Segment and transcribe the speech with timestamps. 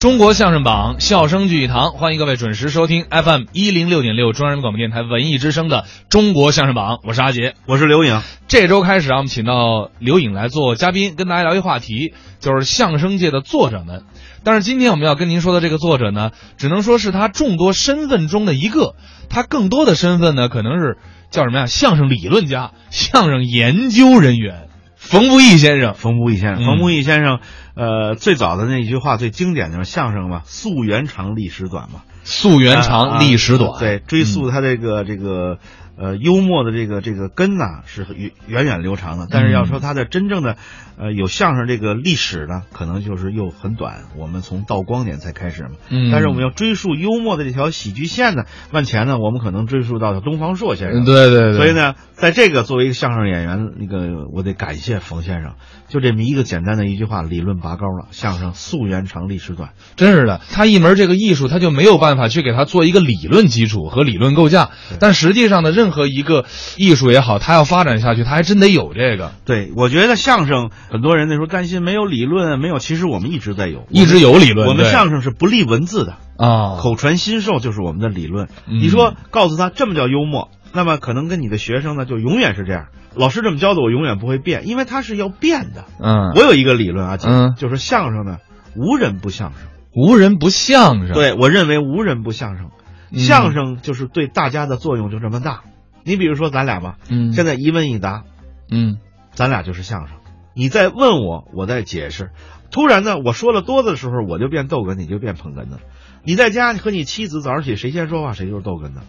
[0.00, 7.54] 中国相声榜，笑声聚一堂，欢迎各位准时收听 FM 一零六点六中央人民广播电台文艺之声的《中国相声榜》，我是阿杰。
[7.66, 8.22] 我是刘颖。
[8.48, 14.04] 这周开始啊，我们请到刘颖来做嘉宾，跟大家聊一话题，就是相声界的作者们。
[14.42, 18.94] 但是今天我们要跟您说的这个作者呢，只能说是他众多身份中的一个，
[19.28, 20.96] 他更多的身份呢，可能是
[21.30, 21.66] 叫什么呀？
[21.66, 24.69] 相声理论家、相声研究人员，
[25.00, 25.94] 冯不易先生。
[25.94, 27.40] 冯不易先生，嗯冯不易先生，
[27.74, 33.78] 呃，最早的那句话最经典的就是相声嘛，溯源长，历史短嘛，溯源长，啊历史短。
[33.80, 35.58] 对，追溯他这个这个
[36.00, 40.56] 呃幽默的这个这个根呐、是源源远流长的，但是要说它的真正的
[40.96, 44.04] 呃有相声这个历史呢，可能就是又很短。
[44.16, 51.02] 我们从道光年才开始嘛，嗯，但是我们要追溯幽默的这条喜剧线呢，往前呢，我们可能追溯到东方朔先生。
[51.02, 51.52] 嗯，对对对。
[51.52, 55.56] 所以呢，在这个作为一个相声演员，那个我得感谢冯先生，
[55.88, 58.08] 就这么一个简单的一句话，理论拔高了。
[58.10, 59.70] 相声溯源长，历史短。
[59.96, 64.70] 真是的，他一门这个艺术，他就没有办法去给他做一个理论基础和理论构架。
[64.98, 66.44] 但实际上呢，任何一个
[66.76, 74.68] 艺术也好，它要发展下去，它还真得有这个，对，我觉得相声很多人那时候担心没有理论，没有，其实我们一直在有，一直有理论。
[74.68, 78.48] 我们相声是不立文字的，啊，口传心授就是我们的理论。
[78.66, 82.86] 嗯你说告诉他这么叫幽默，那么可能跟你的学生呢就永远是这样。
[83.14, 85.84] 老师这么教的，我永远不会变，因为他是要变的。
[86.00, 88.38] 嗯，我有一个理论啊，嗯就是相声呢，
[88.76, 89.60] 无人不相声。
[89.92, 92.70] 无人不相声。，对我认为无人不相声，
[93.12, 95.62] 嗯相声就是对大家的作用就这么大。
[96.04, 98.24] 你比如说咱俩吧，嗯，现在一问一答，
[98.70, 98.98] 嗯
[99.34, 100.16] 咱俩就是相声。
[100.54, 102.30] 你再问我，我再解释。
[102.70, 105.80] 突然呢，我说了多的时候，我就变逗哏，你就变捧哏的。
[106.24, 109.02] 你在家和你妻子早上起谁先说话，谁就是逗哏的。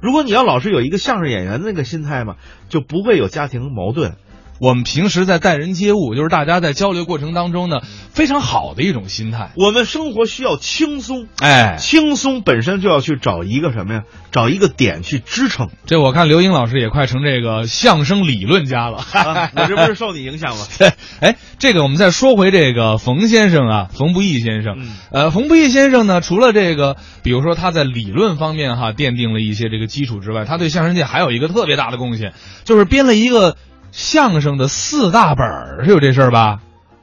[0.00, 2.36] 如果你要老是有一个相声演员的那个心态嘛，
[2.68, 4.16] 就不会有家庭矛盾。
[4.58, 9.50] 我们平时在待人接物，就是大家在交流过程当中呢，非常好的一种心态。
[9.56, 14.02] 我们生活需要轻松，哎，轻松本身就要去找一个什么呀？
[14.32, 15.70] 找一个点去支撑。
[15.86, 18.98] 这我看刘英老师也快成这个相声理论家了。
[19.12, 20.66] 啊我这不是受你影响吗？
[20.78, 24.76] 对， 哎，这个我们再说回这个冯先生啊，冯不易先生。
[24.78, 33.56] 嗯呃，冯不易先生呢，除了这个，比如说他在理论方面哈奠定了一些这个基础之外，他对相声界还有一个特别大的贡献，就是编了一个
[33.96, 36.60] 相声的四大本儿，是有这事儿吧？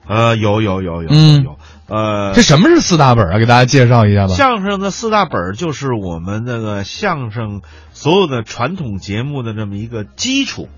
[0.07, 3.39] 呃，有有有有嗯有，呃这，什么是四大本儿啊？
[3.39, 4.35] 给大家介绍一下吧。
[4.35, 7.61] 相声的四大本儿就是我们那个相声
[7.93, 10.69] 所有的传统节目的这么一个基础，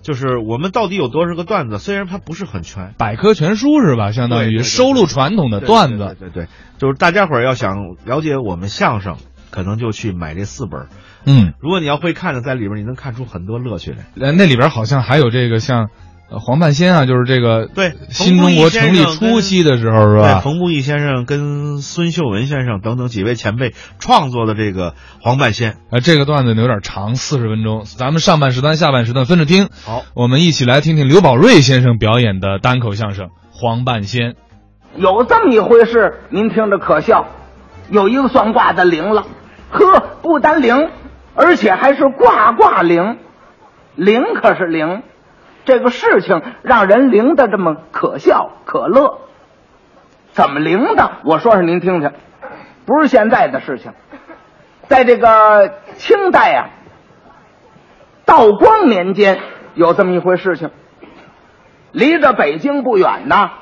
[0.00, 2.94] 就是我们到底有多少个段子，虽然它不是很全。
[2.96, 4.12] 百科全书是吧？
[4.12, 5.98] 相当于对对对收录传统的对段子。
[5.98, 6.48] 对对对对，
[6.78, 9.18] 就是大家伙儿要想了解我们相声，
[9.50, 10.88] 可能就去买这四本儿。
[11.24, 13.98] 嗯，如果你要会看的，在里边你能看出很多乐趣来。
[14.20, 15.88] 呃，那里边好像还有这个像，
[16.30, 20.40] 呃，黄半仙啊，就是这个对新中国成立初期的时候是对，吧？
[20.40, 25.76] 冯布易先生跟孙秀文先生等等几位前辈创作的这个黄半仙。
[25.90, 29.68] 呃，这个段子有点长，四十分钟，咱们上半时段、下半时段分着听。
[29.84, 34.30] 好，我们一起来听听刘宝瑞先生表演的单口相声《黄半仙》。
[34.96, 37.26] 有这么一回事，您听着可笑。
[37.90, 39.26] 有一个算卦的灵了，
[39.70, 40.88] 呵，不单灵，
[41.34, 43.18] 而且还是卦卦灵，
[43.94, 45.02] 灵可是灵，
[45.64, 49.20] 这个事情让人灵的这么可笑可乐，
[50.32, 51.12] 怎么灵的？
[51.24, 52.12] 我说说您听听，
[52.84, 53.92] 不是现在的事情，
[54.88, 56.60] 在这个清代啊，
[58.24, 59.38] 道光年间
[59.74, 60.70] 有这么一回事情，
[61.92, 63.52] 离着北京不远呐。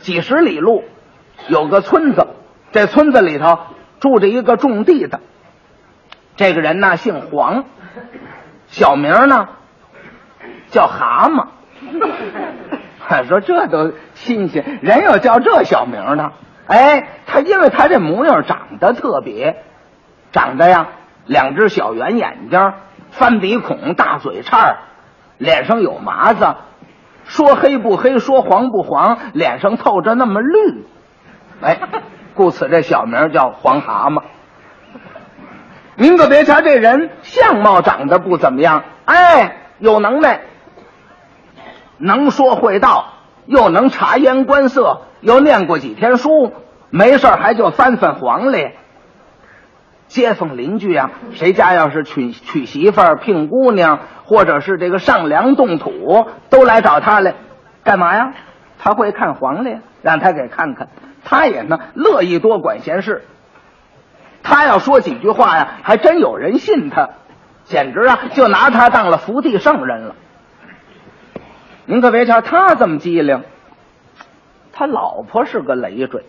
[0.00, 0.84] 几十里路，
[1.48, 2.28] 有个村子，
[2.70, 3.58] 这村子里头
[3.98, 5.18] 住着一个种地的。
[6.38, 7.64] 这个人呢姓黄，
[8.68, 9.48] 小名呢
[10.68, 11.48] 叫蛤蟆。
[13.26, 16.32] 说这都新鲜，人有叫这小名的。
[16.68, 19.64] 哎，他因为他这模样长得特别，
[20.30, 20.90] 长得呀
[21.26, 22.72] 两只小圆眼睛，
[23.10, 24.76] 翻鼻孔，大嘴叉，
[25.38, 26.54] 脸上有麻子。
[27.24, 30.84] 说黑不黑，说黄不黄，脸上透着那么绿，
[31.62, 31.78] 哎，
[32.34, 34.22] 故此这小名叫黄蛤蟆。
[36.00, 40.42] 您可别瞧这人相貌长得不怎么样，哎，有能耐，
[41.98, 43.14] 能说会道，
[43.46, 46.52] 又能察言观色，又念过几天书，
[46.88, 48.70] 没事还就翻翻黄历。
[50.06, 57.34] 街坊邻居啊，谁家要是娶娶媳妇儿、聘姑娘，或者是这个上梁动土，都来找他来，
[57.82, 58.34] 干嘛呀？
[58.78, 60.90] 他会看黄历，让他给看看。
[61.24, 63.24] 他也呢乐意多管闲事。
[64.42, 67.10] 他要说几句话呀，还真有人信他，
[67.64, 70.14] 简直啊就拿他当了福地圣人了。
[71.86, 73.44] 您可别瞧他这么机灵，
[74.72, 76.24] 他老婆是个累赘。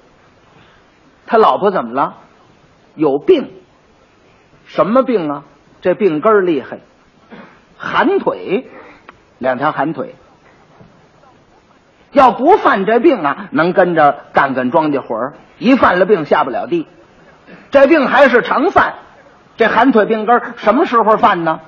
[1.25, 2.15] 他老婆怎么了？
[2.95, 3.51] 有病。
[4.65, 5.44] 什么病啊？
[5.81, 6.79] 这病根厉害，
[7.77, 8.67] 寒腿，
[9.38, 10.15] 两条寒腿。
[12.11, 16.85] 要不犯这病啊，能跟着干干庄稼活儿；一犯了病，下不了地。
[17.71, 18.95] 这病还是常犯，
[19.57, 21.59] 这寒腿病根什么时候犯呢？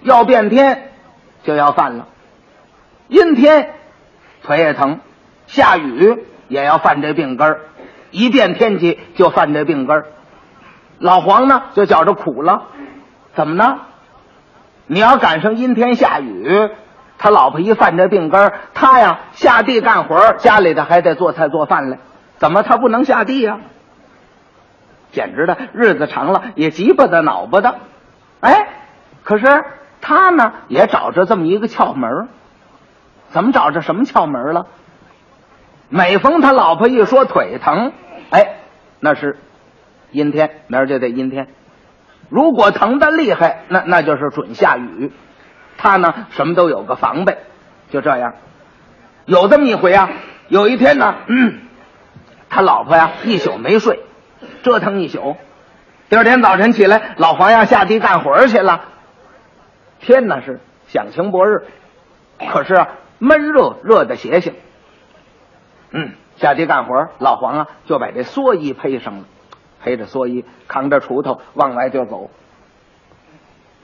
[0.00, 0.90] 要变天
[1.44, 2.08] 就要犯了，
[3.08, 3.74] 阴天
[4.42, 4.98] 腿也疼，
[5.46, 7.58] 下雨也要犯这病根，
[8.10, 10.04] 一变天气就犯这病根。
[10.98, 12.64] 老黄呢就觉着苦了，
[13.34, 13.80] 怎么呢？
[14.86, 16.70] 你要赶上阴天下雨，
[17.18, 21.98] 他老婆一犯这病根，他呀下地干活，家里头还得做菜做饭来，
[22.38, 23.60] 怎么他不能下地呀？
[25.12, 27.76] 简直的日子长了也急巴的恼巴的，
[28.40, 28.66] 哎，
[29.22, 29.64] 可是
[30.00, 32.28] 他呢也找着这么一个窍门儿
[33.28, 34.66] 怎么找着什么窍门儿了？
[35.88, 37.92] 每逢他老婆一说腿疼，
[38.30, 38.56] 哎，
[38.98, 39.38] 那是
[40.10, 41.48] 阴天，明儿就得阴天。
[42.28, 45.12] 如果疼的厉害，那那就是准下雨。
[45.76, 47.38] 他呢什么都有个防备，
[47.90, 48.34] 就这样。
[49.26, 50.10] 有这么一回啊，
[50.48, 51.60] 有一天呢，嗯，
[52.48, 54.00] 他老婆呀一宿没睡。
[54.62, 55.36] 折腾一宿，
[56.08, 58.84] 第二天早晨起来，老黄要下地干活去了。
[60.00, 61.66] 天哪是响晴博日，
[62.50, 62.86] 可是
[63.18, 64.54] 闷热热的邪性。
[65.90, 69.24] 嗯，下地干活，老黄啊就把这蓑衣披上了，
[69.84, 72.30] 披着蓑衣，扛着锄头往外就走。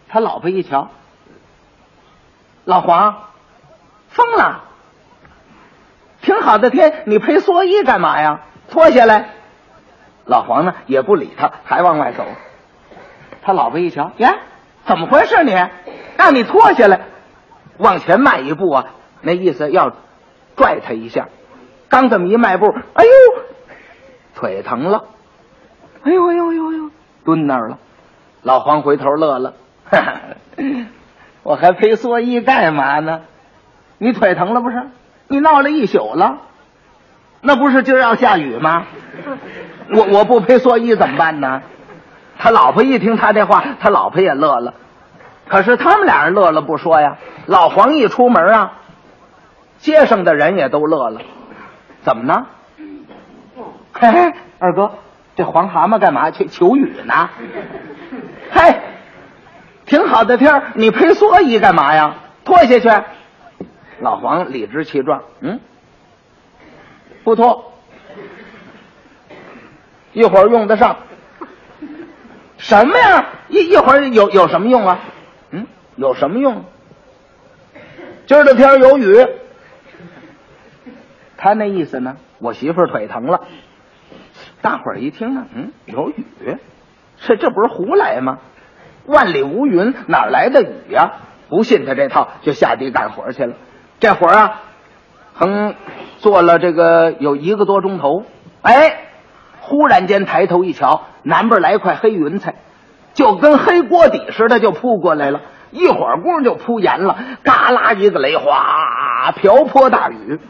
[0.09, 0.91] 他老婆一瞧，
[2.65, 3.25] 老黄
[4.09, 4.65] 疯了，
[6.23, 8.41] 挺好的天，你披蓑衣干嘛呀？
[8.71, 9.31] 脱下来。
[10.29, 12.25] 老黄呢也不理他，还往外走。
[13.43, 14.37] 他老婆一瞧，呀，
[14.85, 15.53] 怎么回事你？
[16.19, 17.01] 让你脱下来，
[17.79, 18.85] 往前迈一步啊，
[19.23, 19.93] 那意思要
[20.55, 21.29] 拽他一下。
[21.89, 23.11] 刚这么一迈步，哎呦，
[24.35, 25.05] 腿疼了，
[26.03, 26.91] 哎呦哎呦哎呦呦，
[27.25, 27.79] 蹲那儿了。
[28.43, 29.55] 老黄回头乐了，
[29.91, 30.13] 哈哈，
[31.43, 33.23] 我还披蓑衣干嘛呢？
[33.97, 34.91] 你腿疼了不是？
[35.29, 36.39] 你闹了一宿了，
[37.41, 38.87] 那不是今儿要下雨吗？
[39.94, 41.62] 我我不披蓑衣怎么办呢？
[42.38, 44.75] 他老婆一听他这话，他老婆也乐了。
[45.49, 47.17] 可是他们俩人乐了不说呀，
[47.47, 48.73] 老黄一出门啊，
[49.79, 51.20] 街上的人也都乐了。
[52.03, 52.47] 怎么呢？
[53.93, 54.93] 嘿嘿，二哥，
[55.35, 57.31] 这黄蛤蟆干嘛去求雨呢？
[58.53, 58.76] 嘿，
[59.87, 62.15] 挺好的天，你披蓑衣干嘛呀？
[62.44, 63.05] 脱下去。
[64.00, 65.59] 老黄理直气壮，嗯，
[67.25, 67.68] 不脱。
[70.12, 70.96] 一会儿用得上，
[72.56, 73.26] 什么呀？
[73.49, 75.00] 一一会儿有有什么用啊？
[75.50, 75.66] 嗯，
[75.96, 76.64] 有什么用？
[78.26, 79.26] 今儿的天有雨，
[81.37, 82.16] 他那意思呢？
[82.38, 83.40] 我媳妇儿腿疼了。
[84.60, 86.56] 大伙儿一听啊，嗯，有雨，
[87.19, 88.38] 这这不是胡来吗？
[89.06, 91.12] 万里无云，哪来的雨呀？
[91.49, 93.55] 不信他这套，就下地干活去了。
[94.00, 94.62] 这活啊，
[95.34, 95.75] 横
[96.19, 98.25] 做了这个有一个多钟头，
[98.62, 99.05] 哎。
[99.69, 102.55] 忽然间抬头一瞧，南边来块黑云彩，
[103.12, 105.43] 就跟黑锅底似的，就扑过来了。
[105.70, 110.41] 一会儿功夫就扑严了，嘎啦一个雷，哗，瓢泼大雨。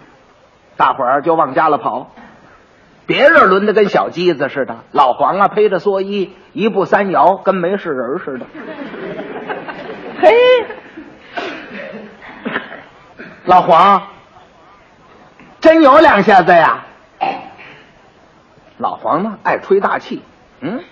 [0.76, 2.12] 大伙儿就往家了跑。
[3.06, 8.46] 别人轮的跟小鸡子似的，老黄啊披着蓑衣，一步三摇，跟没事人似的。
[10.22, 10.32] 嘿，
[13.44, 14.02] 老黄，
[15.58, 16.84] 真有两下子呀！
[18.78, 20.22] 老黄呢，爱吹大气，
[20.60, 20.82] 嗯，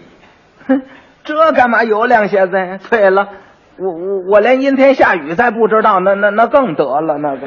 [0.66, 0.83] 哼，
[1.25, 2.81] 这干嘛有两下子？
[2.90, 3.28] 对了，
[3.76, 7.16] 我我我连阴天下雨再不知道，那那那更得了。
[7.19, 7.47] 那个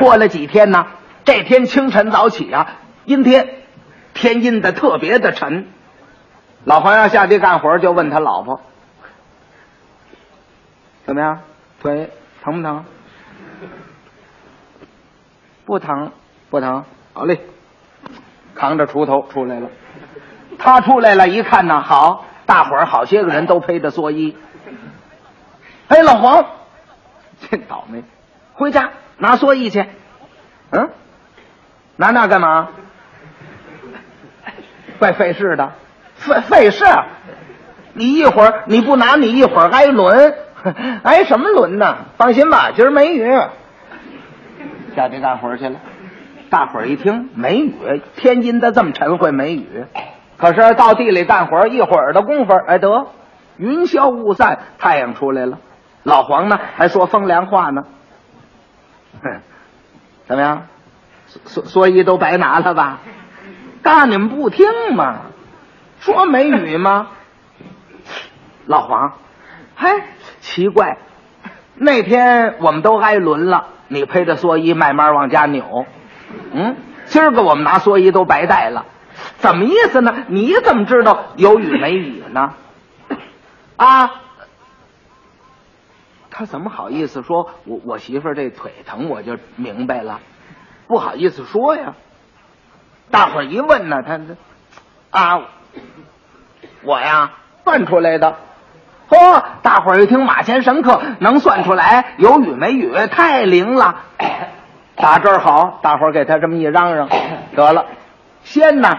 [0.00, 0.86] 过了几天呢，
[1.24, 3.48] 这天清晨早起啊，阴天，
[4.14, 5.66] 天阴的特别的沉。
[6.64, 8.60] 老黄要下地干活，就问他老婆
[11.04, 11.40] 怎么样，
[11.80, 12.10] 腿
[12.42, 12.84] 疼不疼？
[15.66, 16.12] 不疼，
[16.50, 17.40] 不疼，好嘞。
[18.58, 19.68] 扛着锄头出来了，
[20.58, 24.36] 他出来了，一看呢，好，大伙儿好些个人都披着蓑衣。
[25.86, 26.44] 哎，老黄，
[27.48, 28.02] 真倒霉，
[28.54, 29.86] 回家拿蓑衣去。
[30.72, 30.90] 嗯，
[31.94, 32.70] 拿那干嘛？
[34.98, 35.72] 怪费事的，
[36.16, 36.84] 费费事。
[37.92, 40.34] 你一会儿你不拿，你一会儿挨轮，
[41.04, 41.98] 挨什么轮呢？
[42.16, 43.24] 放心吧，今儿没雨，
[44.96, 45.78] 下地干活去了。
[46.50, 49.84] 大伙儿一听没雨，天津的这么沉会没雨，
[50.36, 53.08] 可是到地里干活一会儿的功夫，哎得，
[53.56, 55.58] 云消雾散，太阳出来了。
[56.04, 57.84] 老黄呢还说风凉话呢，
[59.22, 59.40] 哼，
[60.26, 60.66] 怎么样？
[61.46, 63.00] 蓑蓑衣都白拿了吧？
[63.82, 65.22] 干，你们不听吗？
[66.00, 67.08] 说没雨吗？
[68.64, 69.12] 老黄，
[69.76, 69.88] 嘿，
[70.40, 70.96] 奇怪，
[71.74, 75.84] 那天我们都挨轮了，你披着蓑衣慢慢往家扭，
[76.52, 78.86] 嗯，今儿个我们拿蓑衣都白带了，
[79.38, 80.24] 怎么意思呢？
[80.28, 82.54] 你怎么知道有雨没雨呢？
[83.76, 84.10] 啊，
[86.30, 90.20] 他怎么好意思说我我媳妇儿这腿疼，我就明白了，
[90.86, 91.94] 不好意思说呀。
[93.10, 94.20] 大伙儿一问呢，他
[95.10, 95.42] 啊，
[96.82, 97.32] 我呀
[97.64, 98.36] 算出来的。
[99.08, 99.42] 嚯！
[99.62, 104.02] 大伙儿一听马前神客能算出来有雨没雨，太灵了。
[104.98, 107.08] 打这儿好，大伙儿给他这么一嚷嚷，
[107.56, 107.86] 得了。
[108.42, 108.98] 先呢，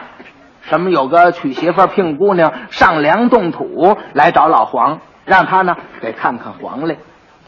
[0.62, 6.98] 什么有个娶媳妇聘姑娘上梁动土来找老黄，让他呢给看看黄历。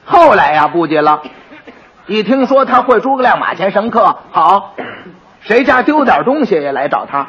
[0.06, 1.22] 后来呀不急了，
[2.08, 4.74] 一听说他会诸葛亮马前神客，好，
[5.42, 7.28] 谁家丢点东西也来找他。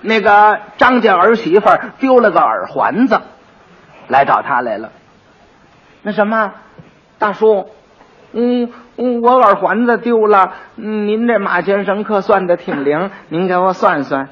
[0.00, 3.20] 那个张家儿媳妇儿丢了个耳环子。
[4.06, 4.90] 来找他来了，
[6.02, 6.52] 那什么，
[7.18, 7.70] 大叔，
[8.34, 14.28] 嗯嗯，我耳环子丢了，您这马先生可算的挺灵，您给我算算。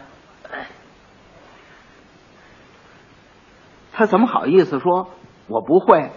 [3.92, 5.10] 他怎么好意思说
[5.48, 6.10] 我不会？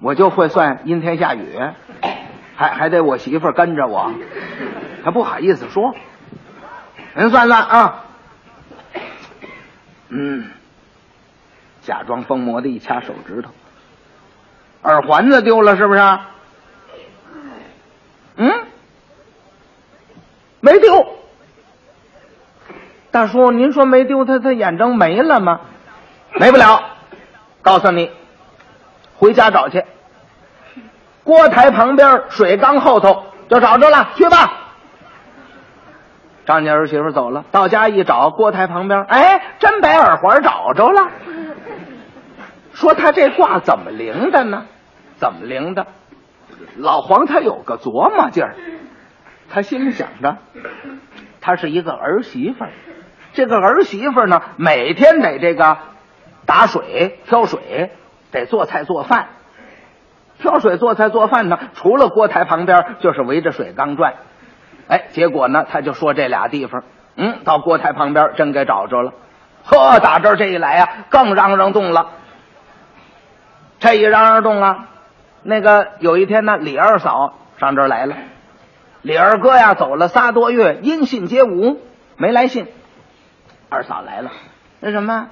[0.00, 1.58] 我就会算阴天下雨，
[2.56, 4.12] 还还得我媳妇跟着我，
[5.04, 5.94] 他不好意思说。
[7.14, 8.04] 您算算啊，
[10.08, 10.50] 嗯。
[11.82, 13.50] 假装疯魔的一掐手指头，
[14.82, 16.18] 耳环子丢了是不是？
[18.36, 18.66] 嗯，
[20.60, 21.18] 没丢。
[23.10, 25.60] 大叔，您说没丢，他他眼睁没了吗？
[26.38, 26.82] 没不了，
[27.62, 28.10] 告诉你，
[29.16, 29.84] 回家找去。
[31.24, 34.52] 锅台旁边水缸后头就找着了，去吧。
[36.46, 41.08] 张家儿媳妇走了，到家一找，锅台旁边，哎，真把耳环找着了。
[42.72, 44.66] 说他这卦怎么灵的呢？
[45.16, 45.86] 怎么灵的？
[46.76, 48.54] 老黄他有个琢磨劲儿，
[49.50, 50.38] 他心里想着，
[51.40, 52.70] 他是一个儿媳妇儿，
[53.40, 55.78] 这个儿媳妇呢，每天得这个
[56.44, 57.90] 打水、挑水，
[58.30, 59.28] 得做菜做饭。
[60.40, 64.12] 挑水、做菜、做饭呢，除了锅台旁边，就是围着水缸转。
[64.88, 66.84] 哎，结果呢，他就说这俩地方，
[67.16, 69.14] 嗯，到锅台旁边真给找着了。
[69.64, 72.10] 呵，打这儿这一来呀，更嚷嚷动了。
[73.78, 74.88] 这一嚷嚷动啊，
[75.42, 78.16] 那个有一天呢，李二嫂上这儿来了。
[79.00, 81.80] 李二哥呀，走了仨多月，音信皆无，
[82.18, 82.66] 没来信。
[83.70, 84.30] 二嫂来了，
[84.80, 85.28] 那什么，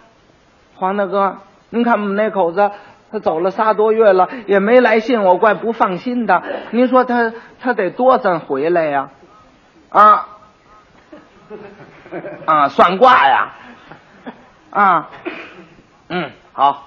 [0.77, 1.39] 黄大哥，
[1.71, 2.71] 您看我们那口子，
[3.11, 6.43] 他走了仨多月了，也没来信，我怪不放心的。
[6.71, 9.11] 您说他他得多咱回来呀？
[9.91, 10.29] 啊
[12.47, 13.55] 啊，算卦呀？
[14.71, 15.11] 啊，
[16.09, 16.85] 嗯，好。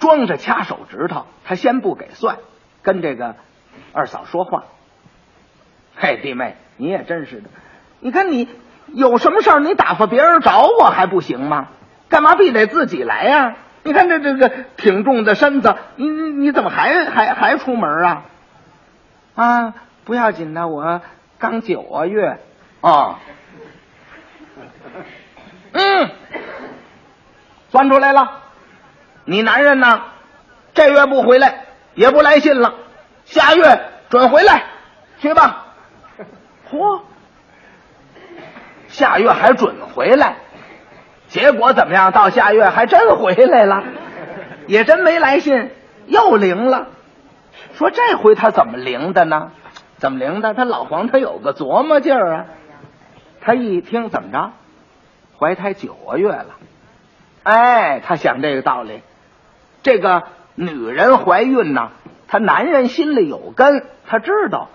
[0.00, 2.36] 装着掐手指头，他先不给算，
[2.82, 3.36] 跟这个
[3.94, 4.64] 二嫂说话。
[5.96, 7.48] 嘿，弟妹，你也真是的，
[8.00, 8.48] 你看你
[8.86, 11.68] 有什么事儿，你打发别人找我还不行吗？
[12.08, 13.56] 干嘛必得自己来呀？
[13.82, 18.22] 你看这这个挺重的身子，你你你怎么还还还出门啊？
[19.34, 19.74] 啊，
[20.04, 21.02] 不要紧的，我
[21.38, 22.38] 刚九个月
[22.80, 23.18] 啊。
[25.72, 26.10] 嗯，
[27.70, 28.42] 钻出来了。
[29.24, 30.02] 你男人呢？
[30.72, 31.64] 这月不回来，
[31.94, 32.74] 也不来信了，
[33.24, 34.64] 下月准回来，
[35.20, 35.66] 去吧。
[36.70, 37.00] 嚯，
[38.94, 40.36] 下月还准回来，
[41.26, 42.12] 结果怎么样？
[42.12, 43.82] 到下月还真回来了，
[44.68, 45.72] 也真没来信，
[46.06, 46.86] 又灵了。
[47.74, 49.50] 说这回他怎么灵的呢？
[49.96, 50.54] 怎么灵的？
[50.54, 52.46] 他老黄他有个琢磨劲儿啊。
[53.40, 54.52] 他一听怎么着，
[55.40, 56.46] 怀胎九个月了，
[57.42, 59.02] 哎，他想这个道理。
[59.82, 60.22] 这个
[60.54, 61.90] 女人怀孕呢，
[62.28, 64.68] 她男人心里有根，他知道，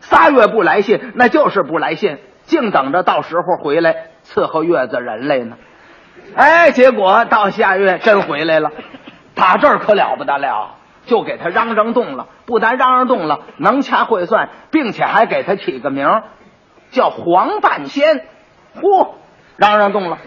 [0.00, 2.18] 仨月不来信，那就是不来信，
[2.50, 5.56] 净等着到时候回来伺候月子人来呢。
[6.34, 8.72] 哎，结果到下月真回来了，
[9.36, 10.74] 打这儿可了不得了，
[11.06, 16.22] 就给他嚷嚷动了，不但嚷嚷动了，能掐会算，并且还给他起个名
[16.90, 18.24] 叫黄半仙。
[18.80, 19.10] 嚯，
[19.56, 20.18] 嚷嚷动了，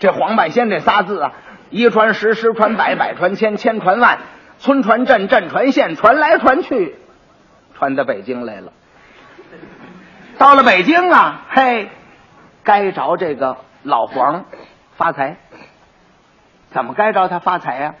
[0.00, 1.32] 这黄半仙这仨字啊。
[1.70, 4.18] 一传十，十传百，百传千，千传万，
[4.58, 6.96] 村传镇，镇传县，传来传去，
[7.78, 8.72] 传到北京来了。
[10.40, 11.90] 到了北京啊，嘿，
[12.64, 14.46] 该着这个老黄
[14.96, 15.36] 发财。
[16.70, 17.94] 怎么该着他发财呀？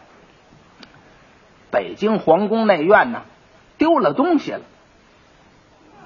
[1.70, 3.24] 北京皇宫内院呢，
[3.76, 4.62] 丢了东西了。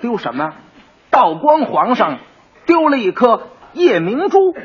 [0.00, 0.54] 丢什么？
[1.08, 2.18] 道光皇上
[2.66, 4.56] 丢了一颗夜明珠，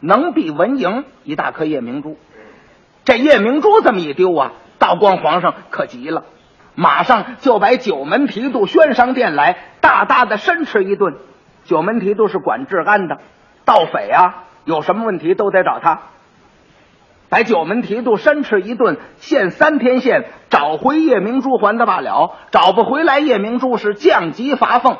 [0.00, 2.16] 能比文莹一大颗夜明珠。
[3.04, 6.24] 这夜明珠这么一丢啊，道光皇上可急了，
[6.80, 11.16] 马上就把九门提督宣上殿来，大大的申斥一顿。
[11.64, 13.18] 九门提督是管治安的，
[13.64, 16.02] 盗匪啊，有什么问题都得找他。
[17.28, 24.98] 把九门提督申斥一顿，限三天限，找回夜明珠还他罢了；找不回来，夜明珠是降级罚俸。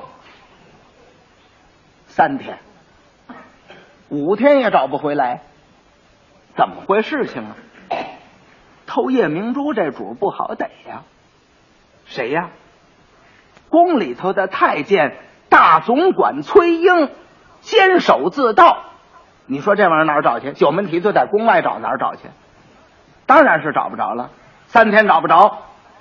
[2.07, 2.59] 三天，
[4.09, 5.43] 五天也找不回来，
[6.57, 7.57] 怎么回事情啊？
[8.89, 11.03] 偷夜明珠这主不好逮呀，
[12.09, 12.49] 谁呀？
[13.71, 15.17] 宫里头的太监
[15.49, 17.11] 大总管崔英，
[17.61, 18.79] 监守自盗。
[19.47, 20.53] 你说这玩意儿哪儿找去？
[20.53, 22.23] 九门提督在宫外找，哪儿找去？
[23.27, 24.31] 当然是找不着了。
[24.67, 25.59] 三天找不着，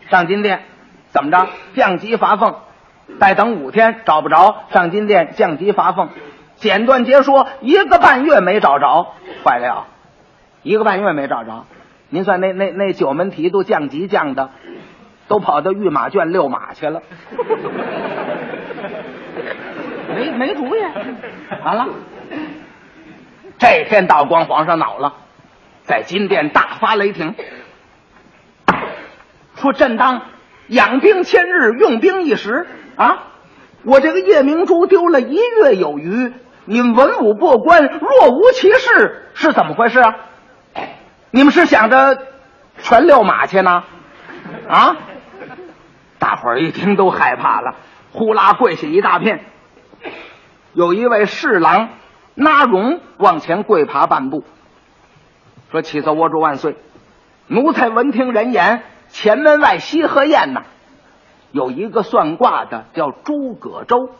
[0.09, 0.63] 上金殿，
[1.09, 1.47] 怎么着？
[1.75, 2.55] 降级罚俸。
[3.19, 6.09] 再等五天找不着，上金殿降级罚俸。
[6.55, 9.13] 简短截说，一个半月没找着，
[9.45, 9.87] 坏了，
[10.63, 11.65] 一个半月没找着。
[12.09, 14.49] 您算那那那九门提督降级降的，
[15.27, 17.01] 都跑到御马圈遛马去了，
[20.15, 20.79] 没没主意。
[21.63, 21.88] 完了，
[23.57, 25.13] 这天道光皇上恼了，
[25.84, 27.36] 在金殿大发雷霆，
[29.55, 30.22] 说：“朕当
[30.67, 33.24] 养兵千日，用兵一时啊！
[33.84, 36.34] 我这个夜明珠丢了一月有余，
[36.65, 40.15] 你们文武过官若无其事，是怎么回事啊？
[41.31, 42.17] 你们是想着
[42.77, 43.84] 全遛马去呢？
[44.69, 44.96] 啊！
[46.19, 47.75] 大伙儿一听都害怕了，
[48.12, 49.45] 呼啦跪下一大片。
[50.74, 51.89] 有一位侍郎
[52.36, 54.43] 纳荣往前跪爬半步，
[55.71, 56.75] 说：“启奏我主万岁，
[57.47, 60.63] 奴才闻听人言，前门外西河宴呐，
[61.51, 64.12] 有一个算卦的叫诸葛周，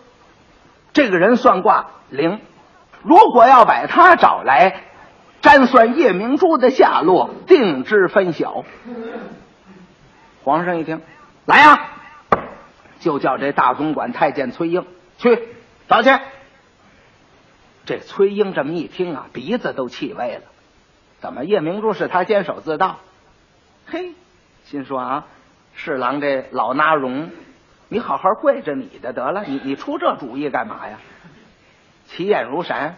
[0.94, 2.40] 这个人算卦灵，
[3.04, 4.82] 如果要把他找来，
[5.42, 8.64] 占算夜明珠的下落，定知分晓。”
[10.44, 11.02] 皇上一听，
[11.48, 11.92] 来呀，
[13.00, 14.86] 就叫这大总管太监崔英
[15.18, 15.48] 去
[15.88, 16.10] 找去。
[17.86, 20.42] 这崔英这么一听啊，鼻子都气歪了。
[21.22, 22.98] 怎么夜明珠是他监守自盗？
[23.86, 24.12] 嘿，
[24.66, 25.26] 心说啊，
[25.74, 27.30] 侍郎这老纳荣，
[27.88, 31.00] 你好好跪着你的得了，你你出这主意干嘛呀？
[32.08, 32.98] 其眼如闪，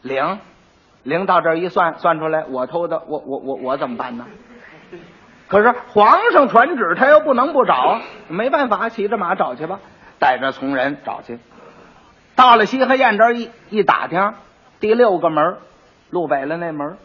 [0.00, 0.38] 灵
[1.02, 4.26] 灵到这一算，算出来我偷的，我我我我怎么办呢？
[5.48, 9.78] 可是皇上传旨，他又不能不找，没办法，骑着马找去吧，
[10.18, 11.38] 带着从人找去。
[12.34, 14.34] 到了西河堰这儿一一打听，
[14.80, 15.58] 第六个门，
[16.10, 16.98] 路北了那门。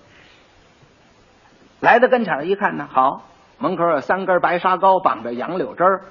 [1.80, 3.23] 来到跟前一看呢，好，
[3.58, 6.01] 门口有三根白沙膏，绑着杨柳枝儿，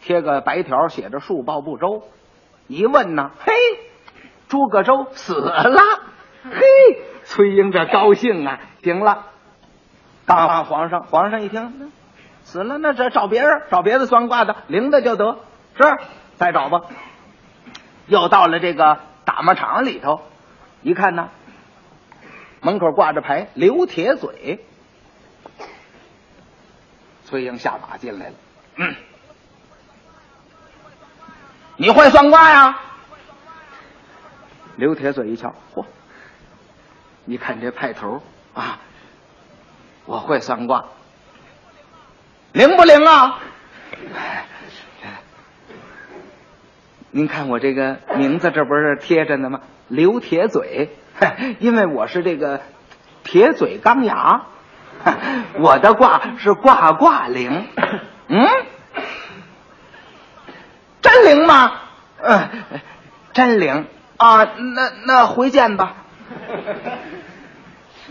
[0.00, 2.04] 贴个白条，写着“树报不周”。
[2.68, 3.52] 一问呢，嘿，
[4.48, 6.00] 诸葛周死了。
[6.44, 6.60] 嘿，
[7.24, 9.26] 崔英这高兴啊，行了，
[10.36, 11.02] 告诉皇上。
[11.04, 11.92] 皇上一听，
[12.44, 15.38] 死了，那这找别人，找别的算卦的，灵的就得
[15.76, 15.98] 是，
[16.36, 16.82] 再找吧。
[18.06, 20.22] 又到了这个打磨场里头，
[20.82, 21.28] 一看呢，
[22.60, 24.64] 门口挂着牌“刘铁嘴”。
[27.26, 28.34] 崔英下马进来了，
[28.76, 28.96] 嗯，
[31.76, 32.80] 你会算卦呀？
[34.74, 35.84] 刘铁嘴一瞧，嚯，
[37.24, 38.20] 你看这派头
[38.54, 38.80] 啊，
[40.10, 40.86] 我会算卦，
[42.50, 43.38] 灵不灵啊？
[47.12, 49.60] 您看我这个名字，这不是贴着呢吗？
[49.86, 50.96] 刘铁嘴，
[51.60, 52.60] 因为我是这个
[53.22, 54.46] 铁嘴钢牙，
[55.60, 57.68] 我的卦是卦卦灵。
[58.26, 58.48] 嗯，
[61.00, 61.72] 真灵吗？
[62.20, 62.48] 嗯，
[63.32, 64.44] 真灵啊！
[64.44, 65.94] 那那回见吧。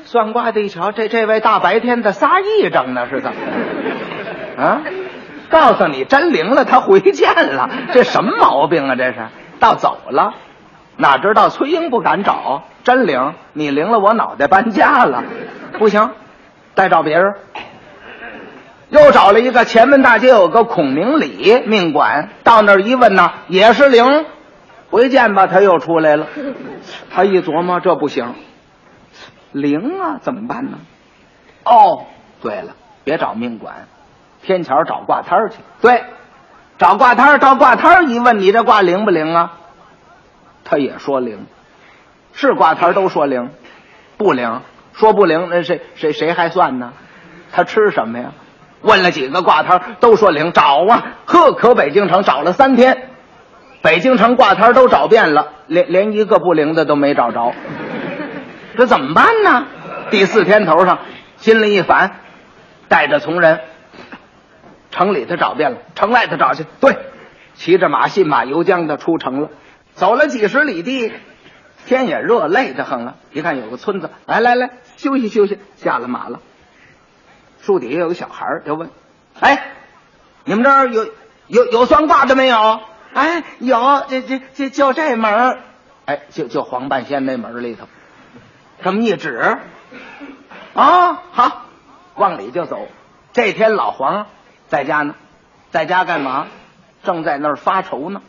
[0.06, 3.38] 算卦的一瞧，这这位大白天的撒癔症呢，是怎么？
[4.64, 4.82] 啊？
[5.50, 8.96] 告诉你，真灵了，他回见了，这什么毛病啊？
[8.96, 9.18] 这是
[9.60, 10.34] 倒走了，
[10.98, 15.24] 哪知道崔英不敢找，真灵，你灵了，我脑袋搬家了，
[15.80, 16.12] 不行，
[16.76, 17.34] 再找别人。
[18.90, 24.26] 又找了一个前门大街有个孔明礼命馆，到那儿一问呢，也是灵，
[24.90, 26.28] 回见吧，他又出来了。
[27.12, 28.34] 他一琢磨，这不行，
[29.52, 30.78] 灵啊，怎么办呢？
[31.64, 32.06] 哦，
[32.42, 33.88] 对了，别找命馆。
[34.42, 36.04] 天桥找挂摊儿去，对，
[36.78, 39.54] 找挂摊儿到挂摊儿一问，你这卦灵不灵啊？
[40.64, 41.46] 他也说灵，
[42.32, 43.50] 是挂摊儿都说灵，
[44.18, 44.62] 不灵，
[44.94, 46.94] 说不灵，那谁谁谁还算呢？
[47.52, 48.32] 他吃什么呀？
[48.82, 53.10] 问了几个挂摊儿都说灵，找啊，呵，可北京城找了三天，
[53.82, 57.52] 北京城挂摊都找遍了，连连一个不灵的都没找着，
[58.80, 59.68] 这怎么办呢？
[60.10, 61.00] 第四天头上，
[61.36, 62.16] 心里一烦，
[62.88, 63.60] 带着从人，
[64.90, 66.98] 城里头找遍了，城外头找去，对，
[67.56, 69.50] 骑着马信马由缰的出城了，
[69.96, 71.12] 走了几十里地，
[71.88, 73.18] 天也热，累得很了。
[73.34, 76.40] 一看有个村子，来来来，休息休息，下了马了。
[77.60, 78.90] 树底下有个小孩就问
[79.42, 79.74] ：“哎，
[80.46, 81.06] 你们这儿有
[81.48, 82.80] 有有算卦的没有？”
[83.14, 85.58] 哎，有，这这这就这门，
[86.06, 87.90] 哎，就就黄半仙那门里头，
[88.84, 89.58] 这么一指，
[90.74, 91.66] 啊，好，
[92.16, 92.88] 往里就走。
[93.34, 94.28] 这天老黄
[94.68, 95.16] 在家呢，
[95.72, 96.48] 在家干嘛？
[97.04, 98.22] 正在那儿发愁呢。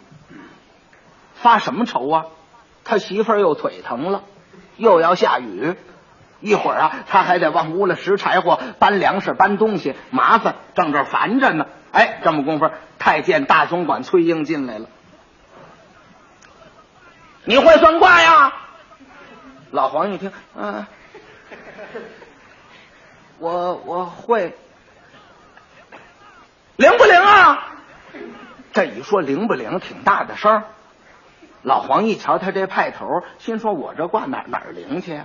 [1.35, 2.27] 发什么愁啊？
[2.85, 4.23] 他媳妇儿又腿疼了，
[4.77, 5.75] 又要下雨，
[6.41, 11.67] 一会儿啊，他还得往屋里拾柴火、搬粮食、搬东西，麻烦，正这烦着呢。
[11.93, 14.87] 哎，这么功夫，太监大总管崔英进来了。
[17.45, 18.53] 你会算卦呀？
[19.71, 20.85] 老黄一听，嗯、
[23.39, 24.57] 我我会，
[26.77, 27.77] 灵不灵啊？
[28.73, 30.65] 这一说灵不灵，挺大的声。
[31.63, 33.07] 老黄一瞧他这派头，
[33.39, 35.21] 心说我这卦哪哪灵去、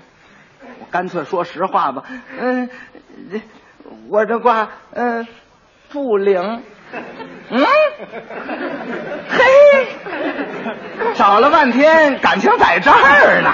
[0.80, 2.04] 我干脆说实话吧，
[2.38, 2.70] 嗯，
[4.10, 5.28] 我这卦，嗯，
[5.90, 6.62] 不灵。
[7.50, 7.66] 嗯，
[9.30, 9.88] 嘿，
[11.14, 13.52] 找了半天，感情在这儿呢。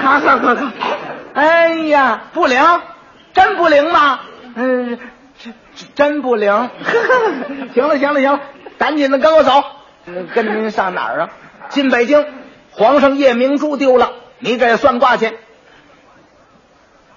[0.00, 0.72] 咔咔咔咔，
[1.34, 2.62] 哎呀，不灵，
[3.32, 4.20] 真不灵吗？
[4.54, 4.98] 嗯，
[5.38, 5.54] 真
[5.94, 6.70] 真不灵。
[7.74, 8.40] 行了行了行了，
[8.78, 9.62] 赶紧的跟我走。
[10.34, 11.30] 跟您上哪儿啊？
[11.70, 12.26] 进北京，
[12.70, 15.32] 皇上夜明珠丢了，你给算卦去。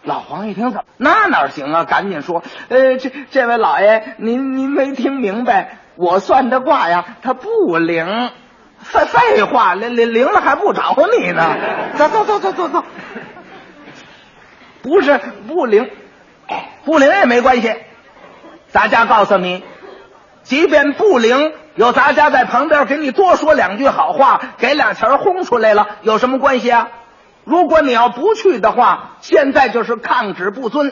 [0.08, 1.84] 老黄一听，怎么那哪行啊？
[1.84, 8.32] 赶紧说，呃，这这位老爷，您您没听明白，我算的卦呀，它不灵。
[8.80, 11.58] 废废话，灵灵灵了还不找你呢？
[11.98, 12.84] 走走走走走走，
[14.82, 15.90] 不是不灵，
[16.86, 17.76] 不灵也没关系。
[18.70, 19.66] 咱家告诉你，
[20.44, 26.88] 即便不灵，有咱家在旁边给你多说两句好话，给俩钱轰出来了，有什么关系啊？
[27.48, 30.92] 如果你要不去的话，现在就是抗旨不遵，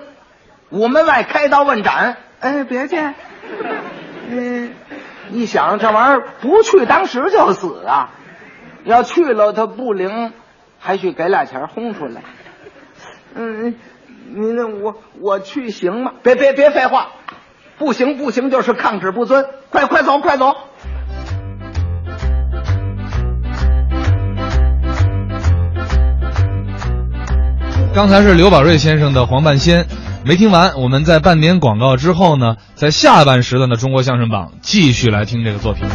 [0.70, 2.15] 午门外开刀问斩。
[2.39, 3.13] 哎，别介，
[4.30, 4.72] 嗯、
[5.32, 8.12] 一想这玩意儿不去，当时就死啊！
[8.86, 10.32] 要去了，他不灵，
[10.80, 12.22] 还去给俩钱轰出来。
[13.34, 13.76] 嗯，
[14.30, 16.13] 你那我我去行吗？
[16.24, 17.10] 别别别废话，
[17.78, 20.56] 不行不行，就是抗旨不遵，快快走快走！
[27.95, 29.84] 刚才是刘宝瑞先生的《黄半仙》，
[30.25, 30.73] 没听完。
[30.81, 35.86] 我们在半点广告之后呢，在下半时段的中国相声榜继续来听这个作品。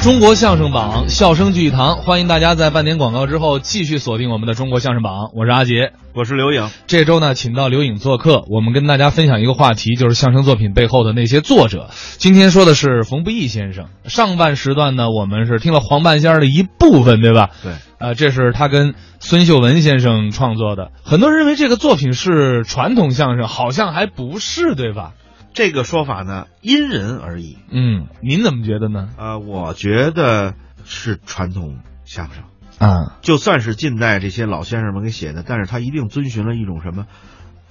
[0.00, 5.30] 中国相声榜，笑声聚一堂，欢迎大家在半点广告之后继续锁定我们的中国相声榜。
[5.34, 6.70] 我是阿杰，我是刘颖。
[6.86, 11.90] 这周呢，请到刘颖做客，我们跟大家分享一个话题，就是相声作品背后的那些作者。
[12.18, 13.86] 今天说的是冯不易先生。
[14.04, 17.50] 上半时段呢，我们是听了黄半仙儿的一部分，对吧？
[17.64, 17.72] 对。
[17.98, 20.92] 呃，这是他跟孙秀文先生创作的。
[21.04, 25.14] 很多人认为这个作品是传统相声，好像还不是，对吧？
[25.52, 27.58] 这个说法呢，因人而异。
[27.70, 29.08] 嗯，您怎么觉得呢？
[29.16, 32.44] 呃，我觉得是传统相声，
[32.78, 37.06] 啊，就算是近代这些老先生们给写的，但是他一定遵循了一种什么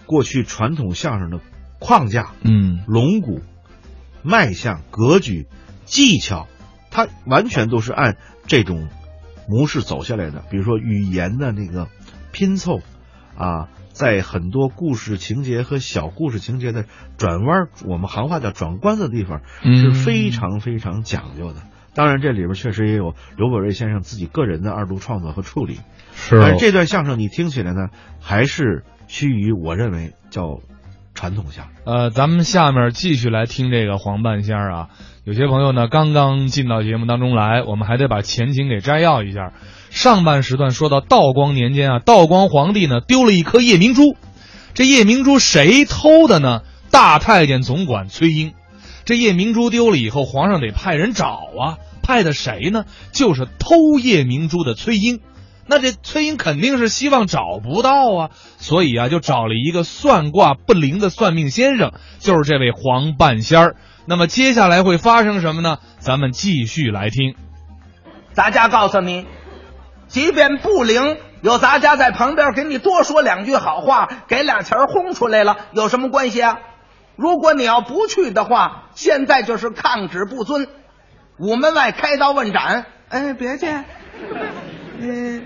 [0.06, 1.40] 过去传统相声的
[1.80, 3.42] 框架、嗯龙骨、
[4.24, 5.48] 脉象、格局、
[5.86, 6.48] 技巧，
[6.92, 8.90] 他完全都是按这种
[9.48, 10.44] 模式走下来的。
[10.52, 11.88] 比如说语言的那个
[12.32, 12.82] 拼凑
[13.38, 16.86] 啊，在很多故事情节和小故事情节的
[17.18, 21.62] 转弯，我们行话叫转关的地方是嗯非常非常讲究的。
[21.94, 25.80] 当然，这里边确实也有刘宝瑞先生自己个人的二度创作和处理。
[26.14, 27.88] 是但是这段相声你听起来呢，
[28.22, 30.60] 还是趋于我认为叫
[31.16, 31.74] 传统相声。
[31.86, 34.90] 呃，咱们下面继续来听这个黄半仙儿啊。
[35.28, 39.52] 有些朋友呢刚刚进到节目当中来，我们还得把前情给摘要一下。
[39.90, 44.16] 上半时段说到道光年间啊，道光皇帝呢丢了一颗夜明珠，
[44.74, 46.62] 这夜明珠谁偷的呢？
[46.92, 48.54] 大太监总管崔英。
[49.04, 52.86] 这夜明珠丢了以后，皇上得派人找啊，派的谁呢？
[53.12, 55.20] 就是偷夜明珠的崔英。
[55.68, 63.76] 那这崔英肯定是希望找不到啊，所以啊，就找了一个算卦不灵的算命先生，就是这位黄半仙儿。
[64.06, 65.80] 那么接下来会发生什么呢？
[66.00, 67.36] 咱们继续来听。
[68.32, 69.26] 咱家告诉你，
[70.08, 76.60] 即便不灵，有咱家在旁边给你多说两句好话，给俩钱轰出来了，有什么关系啊？
[77.18, 80.68] 如果你要不去的话，现在就是抗旨不遵，
[81.40, 82.86] 午门外开刀问斩。
[83.10, 83.68] 哎，别去。
[85.00, 85.44] 嗯，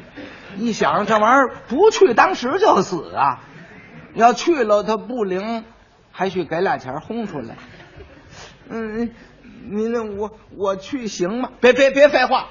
[0.58, 3.42] 一想这玩意儿不去，当时就死啊。
[4.14, 5.64] 要去了，他不灵，
[6.12, 7.56] 还需给俩钱轰出来。
[8.70, 9.12] 嗯，
[9.70, 11.52] 你那我我去行吗？
[11.62, 12.48] 别别别废话，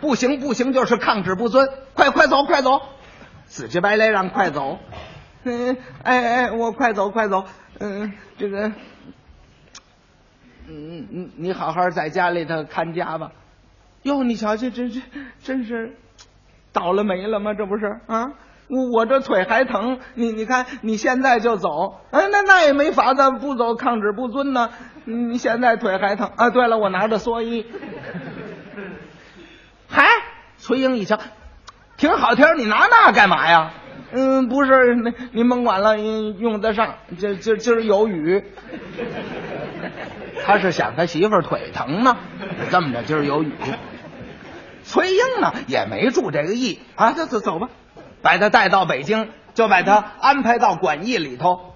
[0.00, 1.68] 不行不行，就是抗旨不遵。
[1.94, 2.80] 快快走快走，
[3.46, 4.78] 死乞白赖让快走。
[5.42, 7.44] 嗯，哎哎，我快走快走。
[7.80, 8.68] 嗯，这个，
[10.68, 13.32] 嗯你你好好在家里头看家吧。
[14.02, 15.00] 哟，你瞧这这这
[15.42, 15.96] 真是
[16.74, 17.54] 倒了霉了吗？
[17.54, 18.32] 这不是啊？
[18.66, 24.70] 我我这腿还疼，你你看你现在就走，哎，那那也没法子，不走抗旨不遵呢。
[25.04, 26.48] 你现在腿还疼啊？
[26.48, 27.66] 对了，我拿着蓑衣。
[29.86, 30.06] 嗨，
[30.56, 31.18] 崔英一瞧，
[31.98, 33.70] 挺好听，你拿那干嘛呀？
[34.12, 36.94] 嗯，不是，那您甭管了，用得上。
[37.18, 38.42] 今今今儿有雨，
[40.44, 42.16] 他是想他媳妇儿腿疼呢，
[42.70, 43.52] 这么着，今儿有雨。
[44.84, 47.68] 崔英呢也没注这个意啊，走走走吧。
[48.22, 51.74] 把他带到北京，就把他安排到馆驿里头。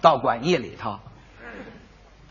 [0.00, 0.98] 到馆驿里头，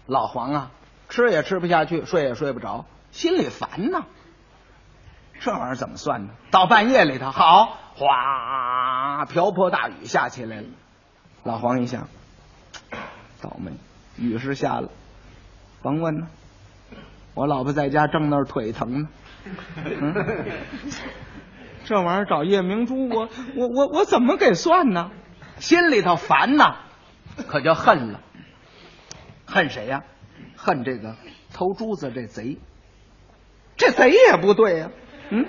[0.08, 0.72] 老黄啊，
[1.08, 4.06] 吃也吃不下去，睡也睡不着，心里烦呐。
[5.40, 6.34] 这玩意儿怎么算呢？
[6.52, 10.68] 到半夜里头，好，哗，瓢泼大雨下起来了。
[11.44, 12.08] 老黄一想，
[13.42, 13.72] 倒霉，
[14.18, 14.90] 雨是下了，
[15.82, 16.28] 甭问了，
[17.34, 19.08] 我老婆在家正那儿腿疼呢。
[19.86, 20.13] 嗯
[21.84, 25.10] 这玩意儿找夜明珠，我我我我怎么给算呢？
[25.58, 26.76] 心里头烦呐，
[27.48, 28.22] 可就恨了。
[29.46, 30.04] 恨谁呀、
[30.56, 31.15] 恨这个
[31.54, 32.60] 偷珠子这贼。
[33.76, 34.91] 这贼也不对呀、
[35.32, 35.46] 嗯，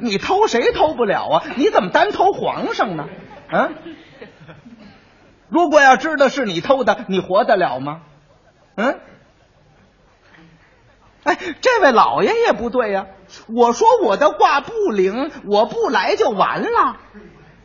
[0.00, 1.44] 你偷谁偷不了啊？
[1.56, 3.06] 你怎么单偷皇上呢？
[3.48, 3.70] 啊？
[5.48, 8.02] 如果要知道是你偷的，你活得了吗？
[8.74, 8.98] 嗯？
[11.24, 13.06] 哎，这位老爷也不对呀、
[13.48, 16.96] 我说我的卦不灵，我不来就完了，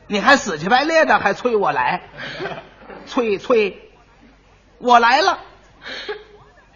[0.07, 2.03] 你还死乞白咧的还催我来，
[3.07, 3.91] 催催，
[4.77, 5.39] 我来了，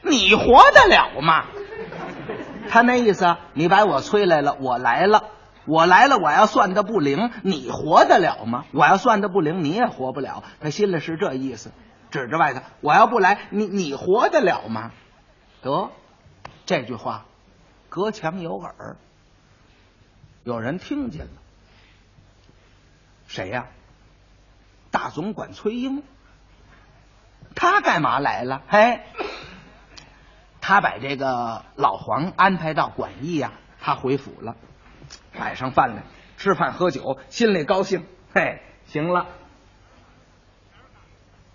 [0.02, 1.46] 你活得了吗？
[2.70, 5.26] 他那意思，你把我催来了，我来了，
[5.68, 8.66] 我来了，我要算的不灵，你活得了吗？
[8.74, 10.44] 我要算的不灵，你也活不了。
[10.60, 11.72] 他心里是这意思，
[12.10, 14.92] 指着外头，我要不来，你你活得了吗？
[15.62, 15.92] 得，
[16.66, 17.26] 这句话
[17.90, 18.96] 隔墙有耳，
[20.44, 21.32] 有人听见了。
[23.28, 23.68] 谁呀、
[24.92, 26.04] 大总管崔英，
[27.56, 28.62] 他干嘛来了？
[28.68, 29.02] 嘿，
[30.60, 34.56] 他把这个老黄安排到馆驿呀、他回府了，
[35.34, 36.04] 摆上饭来，
[36.38, 38.06] 吃饭喝酒，心里高兴。
[38.34, 39.28] 嘿，行了，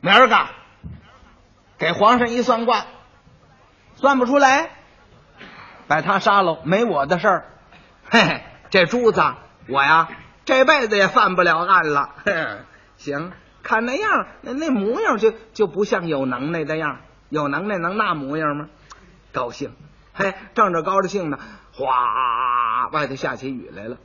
[0.01, 0.49] 明儿个
[1.79, 2.87] 给皇上一算卦，
[3.97, 4.71] 算不出来，
[5.89, 7.47] 把他杀了，没我的事儿。
[8.11, 9.23] 嘿嘿，这珠子
[9.69, 10.09] 我呀
[10.45, 12.15] 这辈子也犯不了案了。
[12.25, 12.59] 嘿，
[12.97, 18.69] 行，看那样，那那模样就就不像有能耐的样，有能耐能那模样吗？
[19.33, 19.75] 高兴，
[20.13, 21.39] 嘿，正着高着兴呢，
[21.73, 23.97] 哗，外头下起雨来了。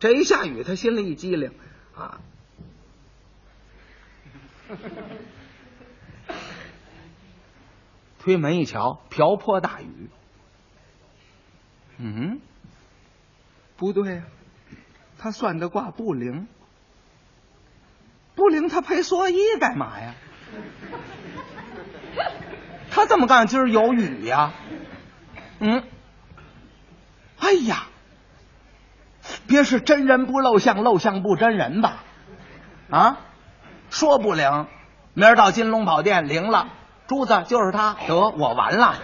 [0.00, 1.52] 这一下雨，他心里一激灵
[1.94, 2.20] 啊。
[8.18, 10.08] 推门一瞧，瓢泼大雨。
[11.98, 12.40] 嗯，
[13.76, 14.22] 不对呀、
[15.18, 16.48] 他算的卦不灵，
[18.34, 20.14] 不灵，他赔蓑衣干嘛呀？
[22.90, 24.52] 他这么干，今儿有雨呀？
[25.60, 25.84] 嗯，
[27.38, 27.86] 哎呀，
[29.46, 32.02] 别是真人不露相，露相不真人吧？
[32.90, 33.20] 啊，
[33.90, 34.66] 说不灵，
[35.14, 36.68] 明儿到金龙宝殿灵了，
[37.06, 38.96] 珠子就是他，得我完了。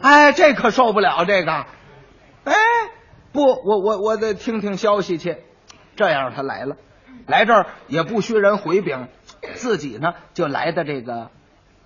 [0.00, 1.66] 哎，这可受不了这个。
[3.34, 5.36] 不，我我我得听听消息去。
[5.96, 6.76] 这样他来了，
[7.26, 9.08] 来这儿也不需人回禀，
[9.54, 11.32] 自己呢就来到这个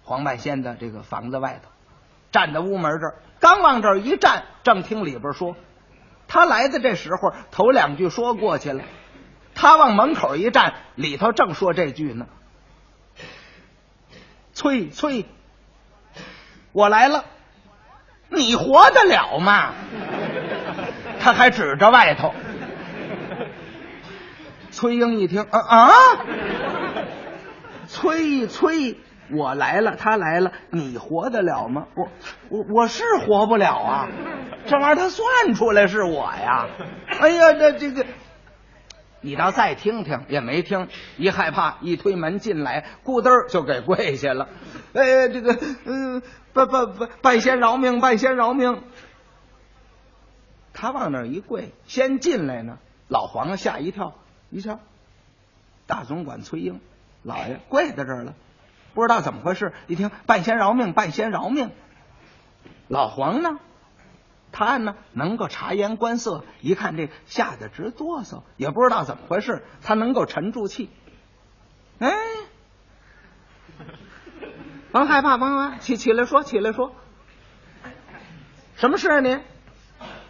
[0.04, 1.70] 黄半仙的这个房子外头，
[2.30, 5.56] 站在屋门这儿，刚往这儿一站，正听里边说，
[6.26, 8.84] 他来的这时候头两句说过去了，
[9.54, 12.26] 他往门口一站，里头正说这句呢。
[14.52, 15.24] 崔崔，
[16.72, 17.24] 我来了，
[18.28, 19.72] 你活得了吗？
[21.20, 22.33] 他还指着外头。
[24.70, 25.90] 崔英一听，啊啊！
[27.88, 28.96] 崔崔，
[29.33, 31.87] 我来了，他来了，你活得了吗？
[31.96, 32.09] 我
[32.50, 34.09] 我我是活不了啊！
[34.66, 36.66] 这玩意儿他算出来是我呀！
[37.20, 38.04] 哎呀，这这个，
[39.20, 44.48] 你倒再听听也没听，一害怕，一推门进来，咕噔就给跪下了。
[44.92, 48.83] 哎，这个，嗯，拜拜拜拜仙饶命，拜仙饶命！
[50.80, 54.14] 他往那儿一跪，先进来呢，老黄吓一跳，
[54.48, 54.78] 一瞧，
[55.88, 56.80] 大总管崔英，
[57.24, 58.34] 老爷跪在这儿了，
[58.94, 59.72] 不知道怎么回事。
[59.88, 61.72] 一听半仙饶命，半仙饶命。
[62.86, 63.58] 老黄呢，
[64.52, 70.90] 他呢能够察言观色，一看这吓得直哆嗦，也不知道怎么回事，他能够沉住气。
[71.98, 72.14] 哎，
[74.92, 76.92] 甭害怕，甭害怕，起起来说，起来说，
[78.76, 79.40] 什么事啊您？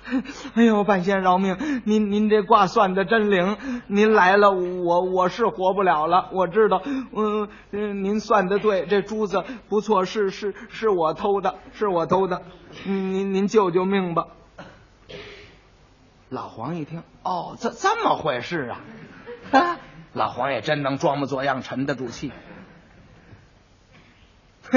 [0.55, 1.57] 哎呦，半仙饶命！
[1.85, 6.31] 您您这卦算的真灵，您来了，我我是活不了了。
[6.33, 12.43] 我知道，嗯嗯，您算的对，这珠子不错，是是是我偷的，是我偷的。
[12.85, 14.27] 您您您救救命吧！
[16.29, 18.81] 老黄一听，哦，这这么回事啊？
[19.53, 19.79] 啊，
[20.13, 22.33] 老黄也真能装模作样，沉得住气。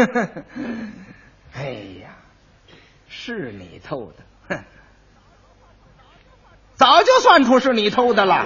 [1.54, 1.64] 哎
[2.02, 2.16] 呀，
[3.10, 4.64] 是你偷的，哼！
[6.82, 8.44] 早就算出是你偷的了，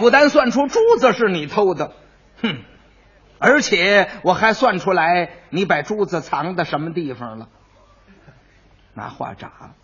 [0.00, 1.92] 不但算出珠子是你偷的，
[2.42, 2.64] 哼，
[3.38, 7.48] 而且我还算出来你把珠子藏在什么地方了，
[8.94, 9.74] 拿话炸了。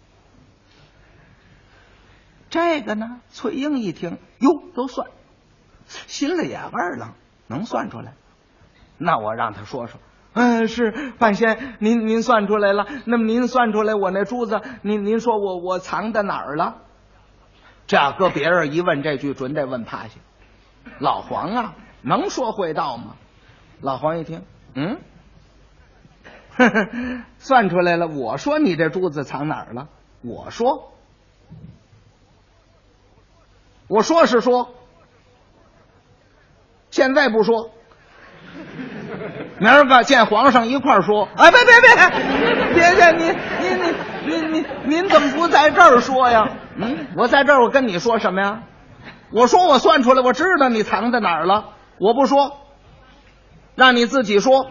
[2.51, 5.07] 这个呢，崔英一听，哟，都算，
[5.87, 7.13] 心里也二愣，
[7.47, 8.15] 能算出来？
[8.97, 10.01] 那我让他说说。
[10.39, 12.87] 嗯，是半仙，您您算出来了。
[13.07, 16.77] 那么您算出来我那珠子，您您说我我藏在哪儿了？
[17.89, 20.21] 这要搁别人一问这句，准得问趴下。
[21.01, 23.17] 老黄啊，能说会道吗？
[23.81, 25.01] 老黄一听，嗯，
[26.57, 26.89] 呵 呵
[27.39, 28.07] 算出来了。
[28.07, 29.89] 我说你这珠子藏哪儿了？
[30.23, 30.93] 我说，
[33.89, 34.71] 我说是说，
[36.91, 37.71] 现在不说。
[39.59, 41.95] 明儿个见皇上一块说，哎，别别别，
[42.75, 46.49] 别别，您您您您您您怎么不在这儿说呀？
[46.77, 48.63] 嗯，我在这儿，我跟你说什么呀？
[49.33, 52.59] 我说我算出来，我知道你藏在哪儿了，我不说，
[53.75, 54.67] 让你自己说，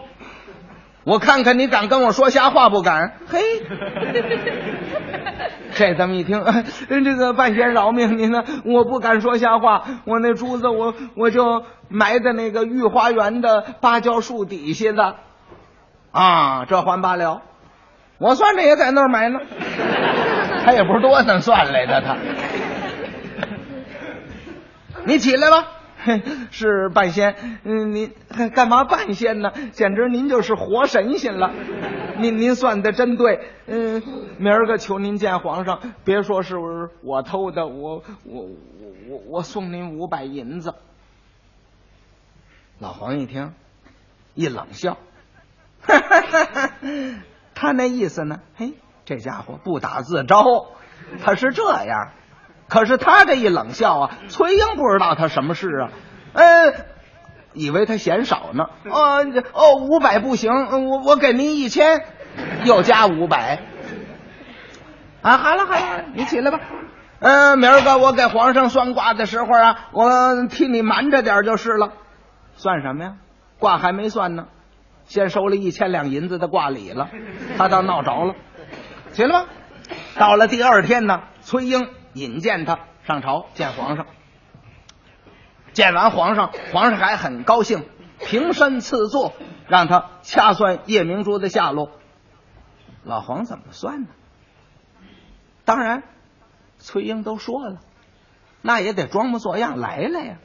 [1.08, 3.14] 我看看你敢跟我说瞎话不敢？
[3.26, 3.40] 嘿，
[5.74, 6.44] 这这么一听，
[7.02, 11.64] 这个半仙饶命您呢，我不敢说瞎话，我那珠子我我就。
[11.90, 15.14] 埋在那个御花园的芭蕉树底下的，
[16.12, 17.40] 啊，这还罢了。
[18.18, 19.40] 我算着也在那儿埋呢，
[20.66, 22.14] 他也不是多能算来的他。
[25.06, 25.64] 你起来吧，
[26.50, 28.12] 是半仙，嗯，您
[28.54, 29.52] 干嘛半仙呢？
[29.72, 31.52] 简直您就是活神仙了。
[32.18, 34.02] 您您算的真对，嗯，
[34.38, 36.56] 明儿个求您见皇上，别说是
[37.02, 38.50] 我偷的，我我我
[39.08, 40.74] 我我送您五百银子。
[42.78, 43.52] 老黄一听，
[44.34, 44.98] 一冷笑，
[47.54, 48.40] 他那意思呢？
[48.54, 50.44] 嘿，这家伙不打自招，
[51.22, 52.12] 他是这样。
[52.68, 55.90] 可是他这一冷笑啊，崔英不知道他什么事啊，
[56.34, 56.74] 呃，
[57.54, 58.66] 以为他嫌少呢。
[58.90, 60.52] 哦哦，五百不行，
[60.88, 62.02] 我我给您一千，
[62.64, 63.60] 又加五百。
[65.22, 66.60] 啊，好了好了，你起来吧。
[67.20, 71.92] 嗯，明儿个我给皇上算卦的时候啊，我替你瞒着点就是了。
[72.54, 73.14] 算什么呀？
[73.58, 74.46] 卦还没算呢，
[75.04, 77.08] 先收了一千两银子的卦礼了，
[77.56, 78.34] 他倒闹着了。
[79.12, 79.46] 起来吧。
[80.16, 84.06] 到了第二天呢，崔英引荐他上朝见皇上。
[85.72, 87.84] 见完皇上，皇上还很高兴，
[88.18, 89.34] 平身赐座，
[89.68, 91.92] 让他掐算夜明珠的下落。
[93.04, 94.08] 老黄怎么算呢？
[95.64, 96.02] 当然，
[96.78, 97.80] 崔英都说了，
[98.62, 100.38] 那也得装模作样来了呀。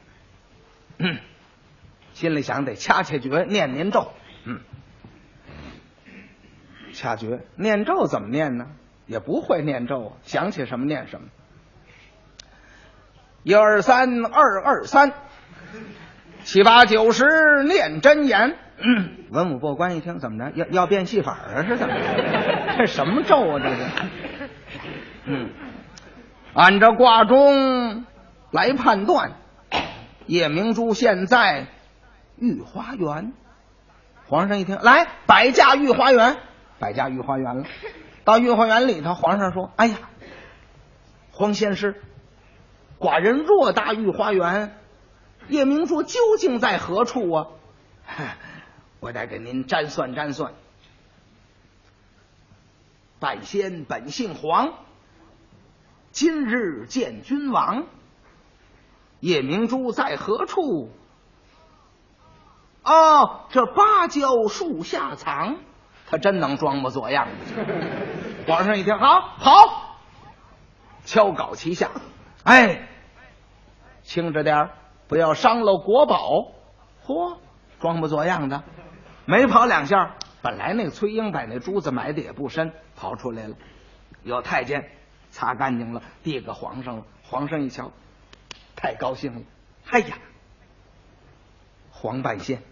[0.98, 1.18] 嗯。
[2.12, 4.12] 心里想得掐掐诀，念念咒。
[4.44, 4.60] 嗯，
[6.92, 8.68] 掐诀念咒怎么念呢？
[9.06, 11.26] 也不会念咒啊，想起什么念什么。
[13.44, 15.12] 一二三，二二三，
[16.44, 18.56] 七八九十念真言。
[19.30, 20.52] 文武过关一听，怎么着？
[20.56, 21.62] 要要变戏法啊？
[21.68, 22.02] 是怎么着？
[22.78, 23.60] 这什么咒啊？
[23.62, 23.82] 这是？
[25.26, 25.50] 嗯，
[26.54, 28.06] 按照卦中
[28.50, 29.32] 来判断，
[30.26, 31.66] 夜明珠现在。
[32.36, 33.32] 御花园，
[34.26, 36.36] 皇上一听，来摆驾御花园，
[36.80, 37.64] 摆驾御花园了。
[38.24, 39.96] 到御花园里头，皇上说：“哎呀，
[41.30, 42.02] 黄仙师，
[42.98, 44.78] 寡人偌大御花园，
[45.48, 47.46] 夜明珠究竟在何处啊？
[49.00, 50.52] 我得给您占算占算。
[53.20, 54.74] 半仙本姓黄，
[56.10, 57.84] 今日见君王，
[59.20, 60.90] 夜明珠在何处？”
[62.84, 65.56] 哦，这芭蕉树下藏，
[66.06, 67.28] 他真能装模作样。
[68.46, 69.98] 皇上一听，好，好，
[71.06, 71.90] 敲稿齐下，
[72.44, 72.88] 哎，
[74.02, 74.70] 轻着点
[75.08, 76.52] 不要伤了国宝。
[77.04, 77.38] 嚯，
[77.80, 78.62] 装模作样的，
[79.26, 83.56] 没跑两下，本来那个崔英把那珠子埋的也不深，跑出来了。
[84.22, 84.90] 有太监
[85.30, 87.04] 擦干净了，递给皇上了。
[87.22, 87.92] 皇上一瞧，
[88.76, 89.40] 太高兴了。
[89.90, 90.16] 哎呀，
[91.90, 92.62] 黄半仙，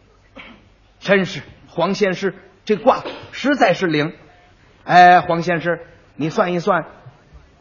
[0.98, 3.02] 真是黄仙师，这卦
[3.32, 4.14] 实在是灵。
[4.84, 6.84] 哎，黄仙师，你算一算，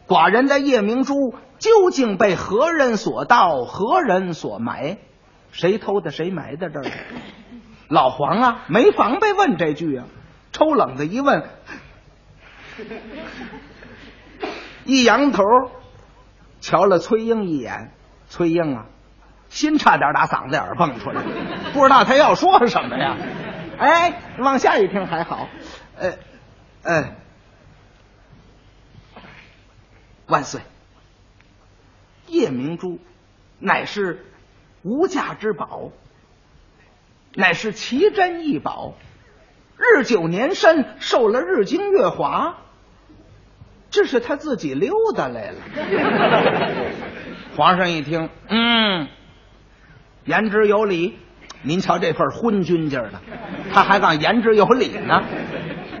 [0.06, 4.98] 寡人的夜明珠究竟被何人所盗，何人所埋？
[5.52, 6.10] 谁偷的？
[6.10, 6.84] 谁埋在这儿？
[7.88, 10.06] 老黄啊，没防备问这句啊，
[10.50, 11.44] 抽冷子一问，
[14.84, 15.44] 一扬头，
[16.60, 17.92] 瞧了崔英一眼。
[18.28, 18.86] 崔英啊，
[19.48, 21.22] 心差点打嗓子眼儿蹦出来，
[21.72, 23.16] 不知道他要说什么呀？
[23.78, 25.46] 哎，往下一听还好，
[25.96, 26.14] 呃，
[26.82, 27.14] 呃，
[30.26, 30.60] 万岁！
[32.32, 32.98] 夜明珠
[33.58, 34.26] 乃是。
[34.84, 35.92] 无价之宝，
[37.36, 38.94] 乃是奇珍异宝，
[39.76, 42.56] 日久年深，受了日精月华。
[43.92, 45.58] 这是他自己溜达来了。
[47.56, 49.06] 皇上一听，嗯，
[50.24, 51.16] 言之有理。
[51.62, 53.20] 您瞧这份昏君劲儿的，
[53.72, 55.22] 他还讲言之有理呢。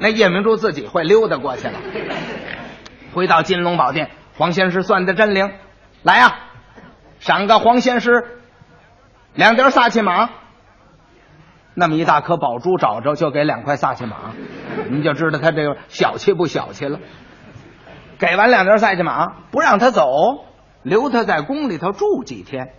[0.00, 1.78] 那夜明珠自己会溜达过去了。
[3.14, 5.52] 回到金龙宝殿，黄仙师算的真灵。
[6.02, 6.38] 来呀，
[7.20, 8.38] 赏个黄仙师。
[9.34, 10.28] 两叠撒气马，
[11.72, 14.34] 那么一大颗宝珠找着就给两块撒气马，
[14.90, 16.98] 你就知道他这个小气不小气了。
[18.18, 20.04] 给完两叠撒气马，不让他走，
[20.82, 22.74] 留他在宫里头住几天。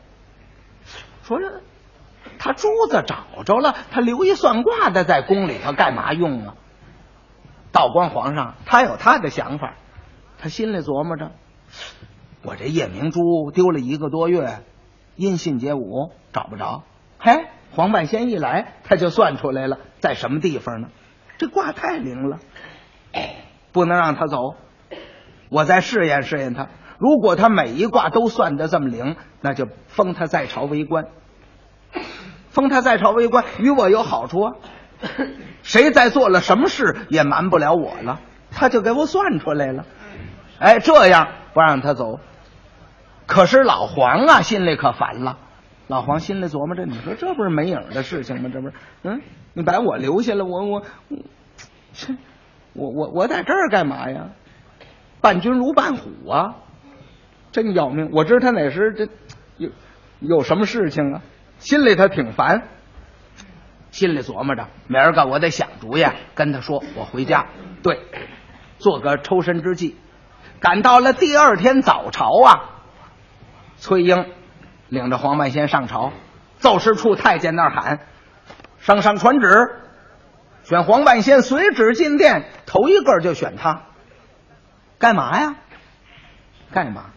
[1.23, 1.61] 说这
[2.37, 6.53] 他珠子找着了，他留一算卦的在宫里头干嘛用啊？
[7.71, 9.73] 道光皇上他有他的想法，
[10.37, 11.31] 他心里琢磨着：
[12.43, 14.59] 我这夜明珠丢了一个多月。
[15.15, 16.83] 音信皆无，找不着。
[17.19, 20.89] 嘿，黄半仙一来，他就算出来了，在什么地方呢？
[21.37, 22.39] 这卦太灵了，
[23.71, 24.55] 不能让他走。
[25.49, 26.67] 我再试验试验他。
[26.97, 31.05] 如果他每一卦都算得这么灵，那就封他在朝为官。
[32.49, 34.53] 封他在朝为官，与我有好处啊。
[35.61, 38.19] 谁再做了什么事，也瞒不了我了。
[38.51, 39.85] 他就给我算出来了。
[40.59, 42.19] 哎，这样不让他走。
[43.25, 45.37] 可是老黄啊，心里可烦了。
[45.87, 48.49] 老黄心里琢磨着：“你说这不是没影的事情吗？
[48.51, 49.21] 这不是，嗯，
[49.53, 50.83] 你把我留下了，我我，
[51.91, 52.15] 切，
[52.73, 54.29] 我我我在这儿干嘛呀？
[55.19, 56.55] 伴君如伴虎啊，
[57.51, 58.09] 真要命！
[58.13, 59.09] 我知道他哪时这
[59.57, 59.69] 有
[60.21, 61.21] 有什么事情啊，
[61.59, 62.63] 心里他挺烦。
[63.91, 67.47] 心里琢磨着，明儿个我得想主意，跟他说我回家，
[67.83, 67.99] 对，
[68.79, 69.97] 做个抽身之计。
[70.61, 72.69] 赶到了第二天早朝啊。”
[73.83, 74.31] 崔英
[74.87, 76.13] 领着黄半仙上朝，
[76.57, 77.99] 奏事处太监那儿喊
[78.79, 79.75] ：“上上传旨，
[80.63, 82.45] 选黄半仙随旨进殿。
[82.65, 83.81] 头一个就选他，
[84.99, 85.55] 干嘛呀？
[86.71, 87.07] 干嘛？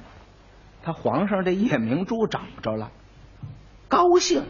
[0.83, 2.91] 他皇上这夜明珠找着了，
[3.87, 4.45] 高兴，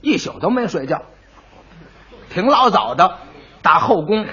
[0.00, 1.04] 一宿都没睡觉，
[2.30, 3.18] 挺老早的，
[3.62, 4.26] 打后宫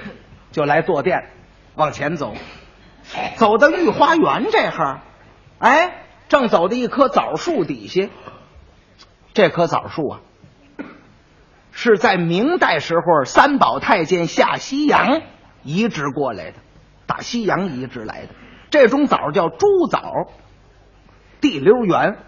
[0.52, 1.30] 就来坐殿，
[1.76, 2.34] 往前走，
[3.36, 5.02] 走到御花园这哈
[5.60, 8.08] 哎。”正走到一棵枣树底下，
[9.34, 10.22] 这棵枣树啊，
[11.72, 15.22] 是在明代时候三宝太监下西洋
[15.64, 16.58] 移植过来的，
[17.08, 18.30] 打西洋移植来的。
[18.70, 20.30] 这种枣叫珠枣，
[21.42, 22.20] 地溜圆，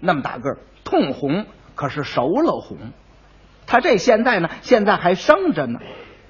[0.00, 1.46] 那么大个，通红，
[1.76, 2.92] 可是熟了红。
[3.68, 5.78] 它这现在呢，现在还生着呢，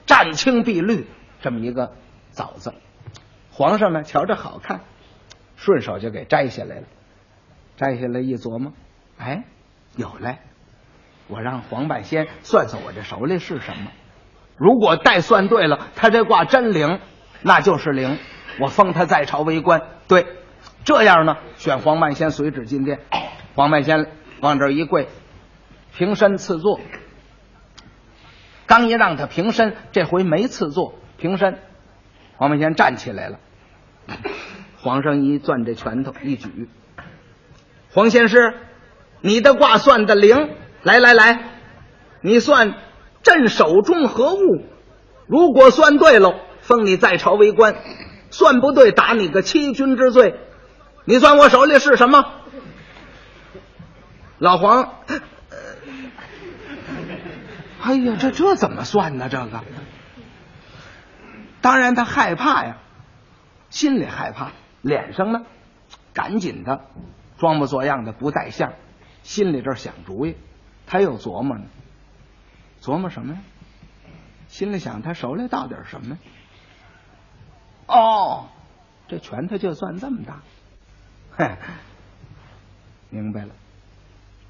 [0.05, 1.07] 湛青碧绿，
[1.41, 1.93] 这么一个
[2.33, 2.75] 枣子。
[3.51, 4.83] 皇上呢，瞧着好看。
[5.63, 6.83] 顺手就给摘下来了，
[7.77, 8.73] 摘下来一琢磨，
[9.17, 9.45] 哎，
[9.95, 10.39] 有嘞！
[11.29, 13.93] 我让黄半仙算算我这手里是什么。
[14.57, 16.99] 如果代算对了，他这卦真灵，
[17.43, 18.19] 那就是灵。
[18.59, 19.83] 我封他在朝为官。
[20.09, 20.27] 对，
[20.85, 22.99] 这样呢，选黄半仙随旨进殿。
[23.55, 24.11] 黄半仙
[24.41, 25.07] 往这一跪，
[25.97, 26.81] 平身赐座。
[28.67, 31.61] 刚一让他平身，这回没赐座，平身。
[32.37, 33.39] 黄半仙站起来了。
[34.83, 36.69] 皇上一攥这拳头一举，
[37.93, 38.53] 黄仙师，
[39.21, 41.51] 你的卦算的灵，来来来，
[42.21, 42.75] 你算
[43.23, 44.39] 朕手中何物？
[45.29, 47.75] 如果算对喽，封你在朝为官；
[48.31, 50.35] 算不对，打你个欺君之罪。
[51.05, 52.25] 你算我手里是什么？
[54.39, 54.95] 老黄，
[57.81, 59.29] 哎呀，这这怎么算呢？
[59.29, 59.61] 这个
[61.61, 62.79] 当然他害怕呀，
[63.71, 64.51] 心里害怕，
[64.83, 65.47] 脸上呢，
[66.13, 66.85] 赶紧的
[67.39, 68.73] 装模作样的不带相，
[69.23, 70.37] 心里这想主意，
[70.87, 71.65] 他又琢磨呢，
[72.81, 73.41] 琢磨什么呀？
[74.49, 76.19] 心里想他手里到底什么？
[77.87, 78.49] 哦，
[79.09, 80.43] 这拳头就算这么大，
[81.37, 81.57] 嘿，
[83.09, 83.55] 明白了，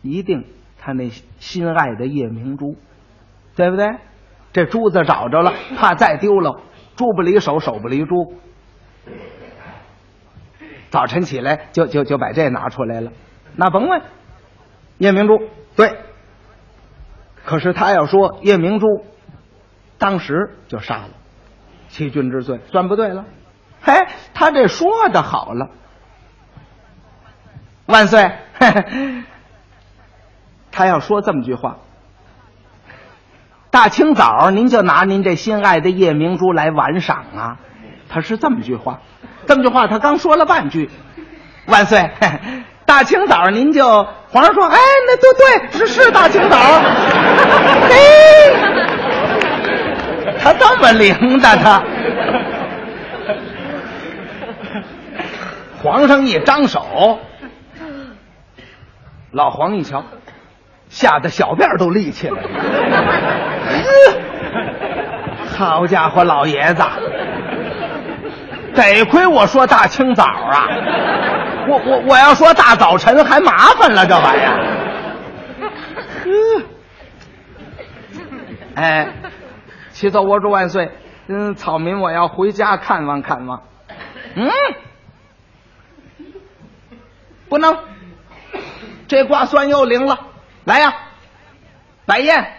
[0.02, 0.44] 一定
[0.78, 1.08] 他那
[1.38, 2.76] 心爱的夜明珠，
[3.54, 3.86] 对不对？
[4.52, 6.60] 这珠子找着了，怕再丢了，
[6.96, 8.34] 珠不离手，手不离珠。
[10.92, 13.12] 早晨起来就就就把这拿出来了，
[13.56, 14.02] 那甭问，
[14.98, 15.40] 夜明珠
[15.74, 15.96] 对。
[17.46, 18.86] 可是他要说夜明珠，
[19.96, 21.08] 当时就杀了，
[21.88, 23.24] 欺君之罪算不对了。
[23.80, 25.70] 嘿，他这说的好了，
[27.86, 28.30] 万岁！
[30.70, 31.78] 他要说这么句话，
[33.70, 37.58] 大清早您就拿您这心爱的夜明珠来玩赏啊？
[38.10, 39.00] 他是这么句话，
[39.46, 40.90] 这么句话他刚说了半句，
[41.66, 42.10] 万岁！
[42.84, 43.86] 大清早您就
[44.28, 46.56] 皇上说，哎，那都对，是是大清早，
[47.88, 48.54] 嘿，
[50.38, 51.82] 他这么灵的他。
[55.82, 57.18] 皇上一张手，
[59.32, 60.04] 老黄一瞧，
[60.88, 62.48] 吓得小辫都立起来 了。
[65.56, 66.82] 好家伙，老爷子，
[68.74, 70.66] 得亏我说大清早啊！
[71.68, 74.58] 我我我要说大早晨还麻烦了，这玩意儿。
[78.74, 79.08] 哎，
[79.90, 80.90] 启奏我主万岁！
[81.28, 83.62] 嗯，草民我要回家看望看望。
[84.34, 84.50] 嗯。
[87.48, 87.78] 不能，
[89.06, 90.18] 这卦算又灵了。
[90.64, 90.94] 来呀，
[92.06, 92.52] 摆宴，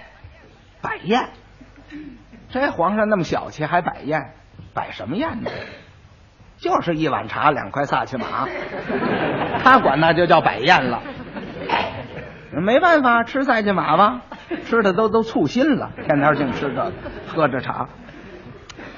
[0.81, 1.29] 摆宴。
[2.51, 4.33] 这皇上那么小气，还摆宴？
[4.73, 5.49] 摆什么宴呢？
[6.63, 8.47] 就是一碗茶，两块萨其马。
[9.61, 11.01] 他管那就叫摆宴了。
[12.55, 14.21] 没办法，吃萨其马吧，
[14.63, 16.91] 吃的都都醋心了，天天净吃这，
[17.27, 17.89] 喝着茶。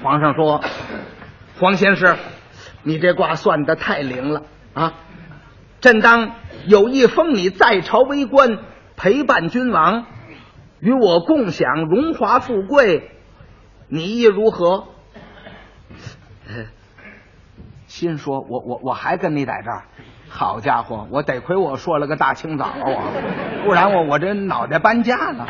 [0.00, 0.62] 皇上说
[1.58, 2.16] ：“黄先生，
[2.84, 4.42] 你这卦算的太灵了
[4.72, 4.92] 啊！”
[5.82, 6.36] 朕当
[6.66, 8.58] 有意封你在朝为官，
[8.96, 10.06] 陪伴君王，
[10.78, 13.10] 与我共享荣华富贵，
[13.88, 14.84] 你意如何？
[17.96, 19.84] 心说：“我我我还跟你在这儿，
[20.28, 22.76] 好家伙，我得亏我说了个大清早啊，
[23.64, 25.48] 不然我我这脑袋搬家了。”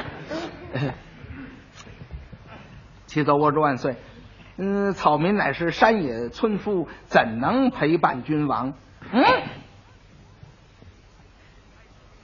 [3.06, 3.96] 启奏我主万岁，
[4.58, 8.74] 嗯，草民乃是山野村夫，怎能陪伴君王？
[9.12, 9.24] 嗯。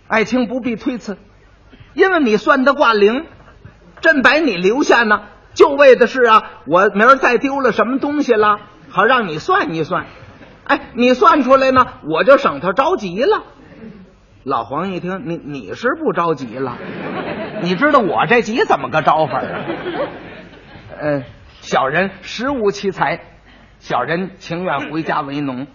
[0.06, 1.18] 爱卿不必推辞，
[1.94, 3.26] 因为你算的卦灵，
[4.00, 5.22] 朕把你留下呢，
[5.54, 8.60] 就为的是啊，我明儿再丢了什么东西了，
[8.93, 10.07] 好让你算一算。
[10.64, 13.43] 哎，你算出来呢，我就省他着急了。
[14.45, 16.76] 老黄一听，你你是不着急了？
[17.62, 19.64] 你知道我这急怎么个着法啊？
[21.01, 21.24] 嗯，
[21.61, 23.20] 小人实无其才，
[23.78, 25.66] 小人情愿回家为农。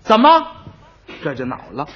[0.00, 0.28] 怎么？
[1.22, 1.86] 这就恼了，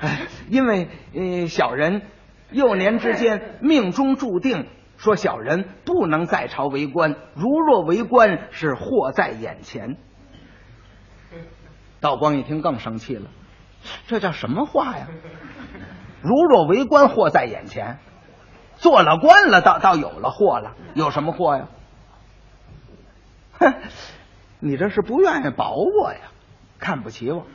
[0.00, 2.02] 哎，因为呃，小人
[2.50, 4.66] 幼年之间命中注定，
[4.96, 9.96] 说小人不能在朝为官，如若为官是祸在眼前。
[12.00, 13.30] 道光一听更生气了，
[14.06, 15.08] 这叫什么话呀？
[16.22, 17.98] 如若为官祸在眼前，
[18.76, 21.68] 做了官了倒倒有了祸了，有什么祸呀？
[23.58, 23.74] 哼，
[24.58, 26.20] 你这是不愿意保我呀？
[26.78, 27.46] 看不起我？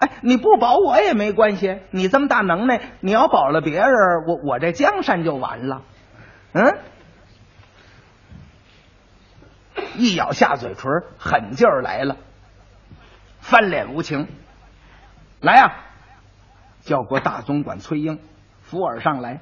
[0.00, 1.78] 哎，你不保我也没关系。
[1.90, 3.92] 你这么大能耐，你要保了别人，
[4.26, 5.82] 我我这江山就完了。
[6.54, 6.78] 嗯，
[9.98, 12.16] 一咬下嘴唇，狠劲儿来了，
[13.40, 14.26] 翻脸无情。
[15.42, 15.84] 来呀，
[16.80, 18.18] 叫过大总管崔英，
[18.62, 19.40] 扶耳上来。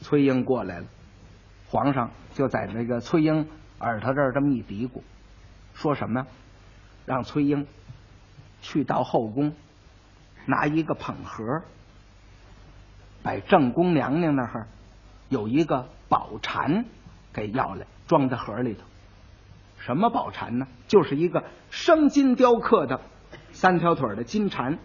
[0.00, 0.86] 崔英过来了，
[1.68, 3.48] 皇上就在那个崔英
[3.80, 5.02] 耳朵这儿这么一嘀咕，
[5.74, 6.26] 说什么？
[7.04, 7.66] 让崔英。
[8.66, 9.52] 去到后宫，
[10.44, 11.62] 拿一个捧盒，
[13.22, 14.66] 把正宫娘娘那儿
[15.28, 16.84] 有一个宝蟾
[17.32, 18.80] 给要来，装在盒里头。
[19.78, 20.66] 什么宝蟾呢？
[20.88, 23.00] 就是一个生金雕刻的
[23.52, 24.78] 三条腿的金蟾，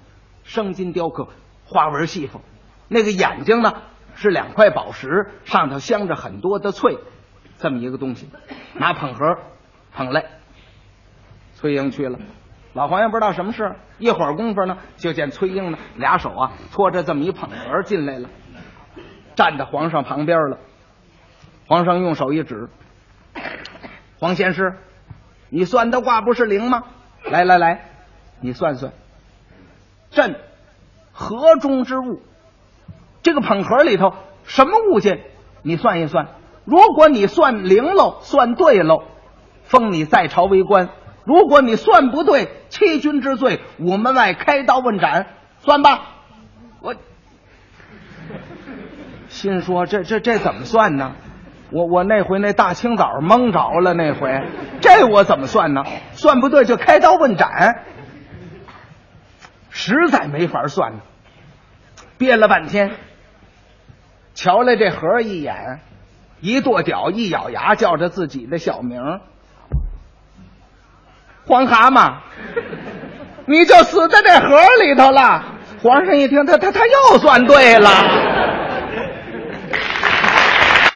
[0.43, 1.29] 生金雕刻，
[1.65, 2.39] 花纹细缝。
[2.87, 3.81] 那个眼睛呢
[4.13, 6.99] 是两块宝石，上头镶着很多的翠，
[7.57, 8.29] 这么一个东西。
[8.75, 9.39] 拿捧盒
[9.91, 10.23] 捧来，
[11.55, 12.19] 崔英去了。
[12.73, 18.29] 老黄也不知道什么事，一会儿功夫呢，就见崔英呢，俩手啊托着这么一捧盒进来了，
[19.35, 20.57] 站在皇上旁边了。
[21.67, 22.69] 皇上用手一指，
[24.19, 24.77] 黄仙师，
[25.49, 26.83] 你算的卦不是灵吗？
[27.23, 27.85] 来来来，
[28.41, 28.93] 你算算，
[30.09, 30.35] 朕
[31.11, 32.21] 盒中之物，
[33.21, 34.13] 这个捧盒里头
[34.43, 35.21] 什么物件？
[35.61, 36.27] 你算一算。
[36.65, 39.03] 如果你算灵喽，算对喽，
[39.63, 40.87] 封你在朝为官；
[41.23, 45.27] 如果你算不对，欺君之罪，午门外开刀问斩。
[45.59, 46.01] 算吧，
[46.81, 46.95] 我
[49.27, 51.13] 心说这这这怎么算呢？
[51.71, 54.29] 我我那回那大清早蒙着了，那回
[54.81, 55.83] 这我怎么算呢？
[56.13, 57.85] 算不对就开刀问斩，
[59.69, 60.99] 实在没法算呢。
[62.17, 62.91] 憋了半天，
[64.33, 65.79] 瞧了这盒一眼，
[66.41, 69.21] 一跺脚，一咬牙，叫着自己的小名
[71.51, 72.13] 黄蛤蟆，
[73.45, 75.43] 你就死在这盒里头了。
[75.83, 77.89] 皇上一听，他他他又算对了。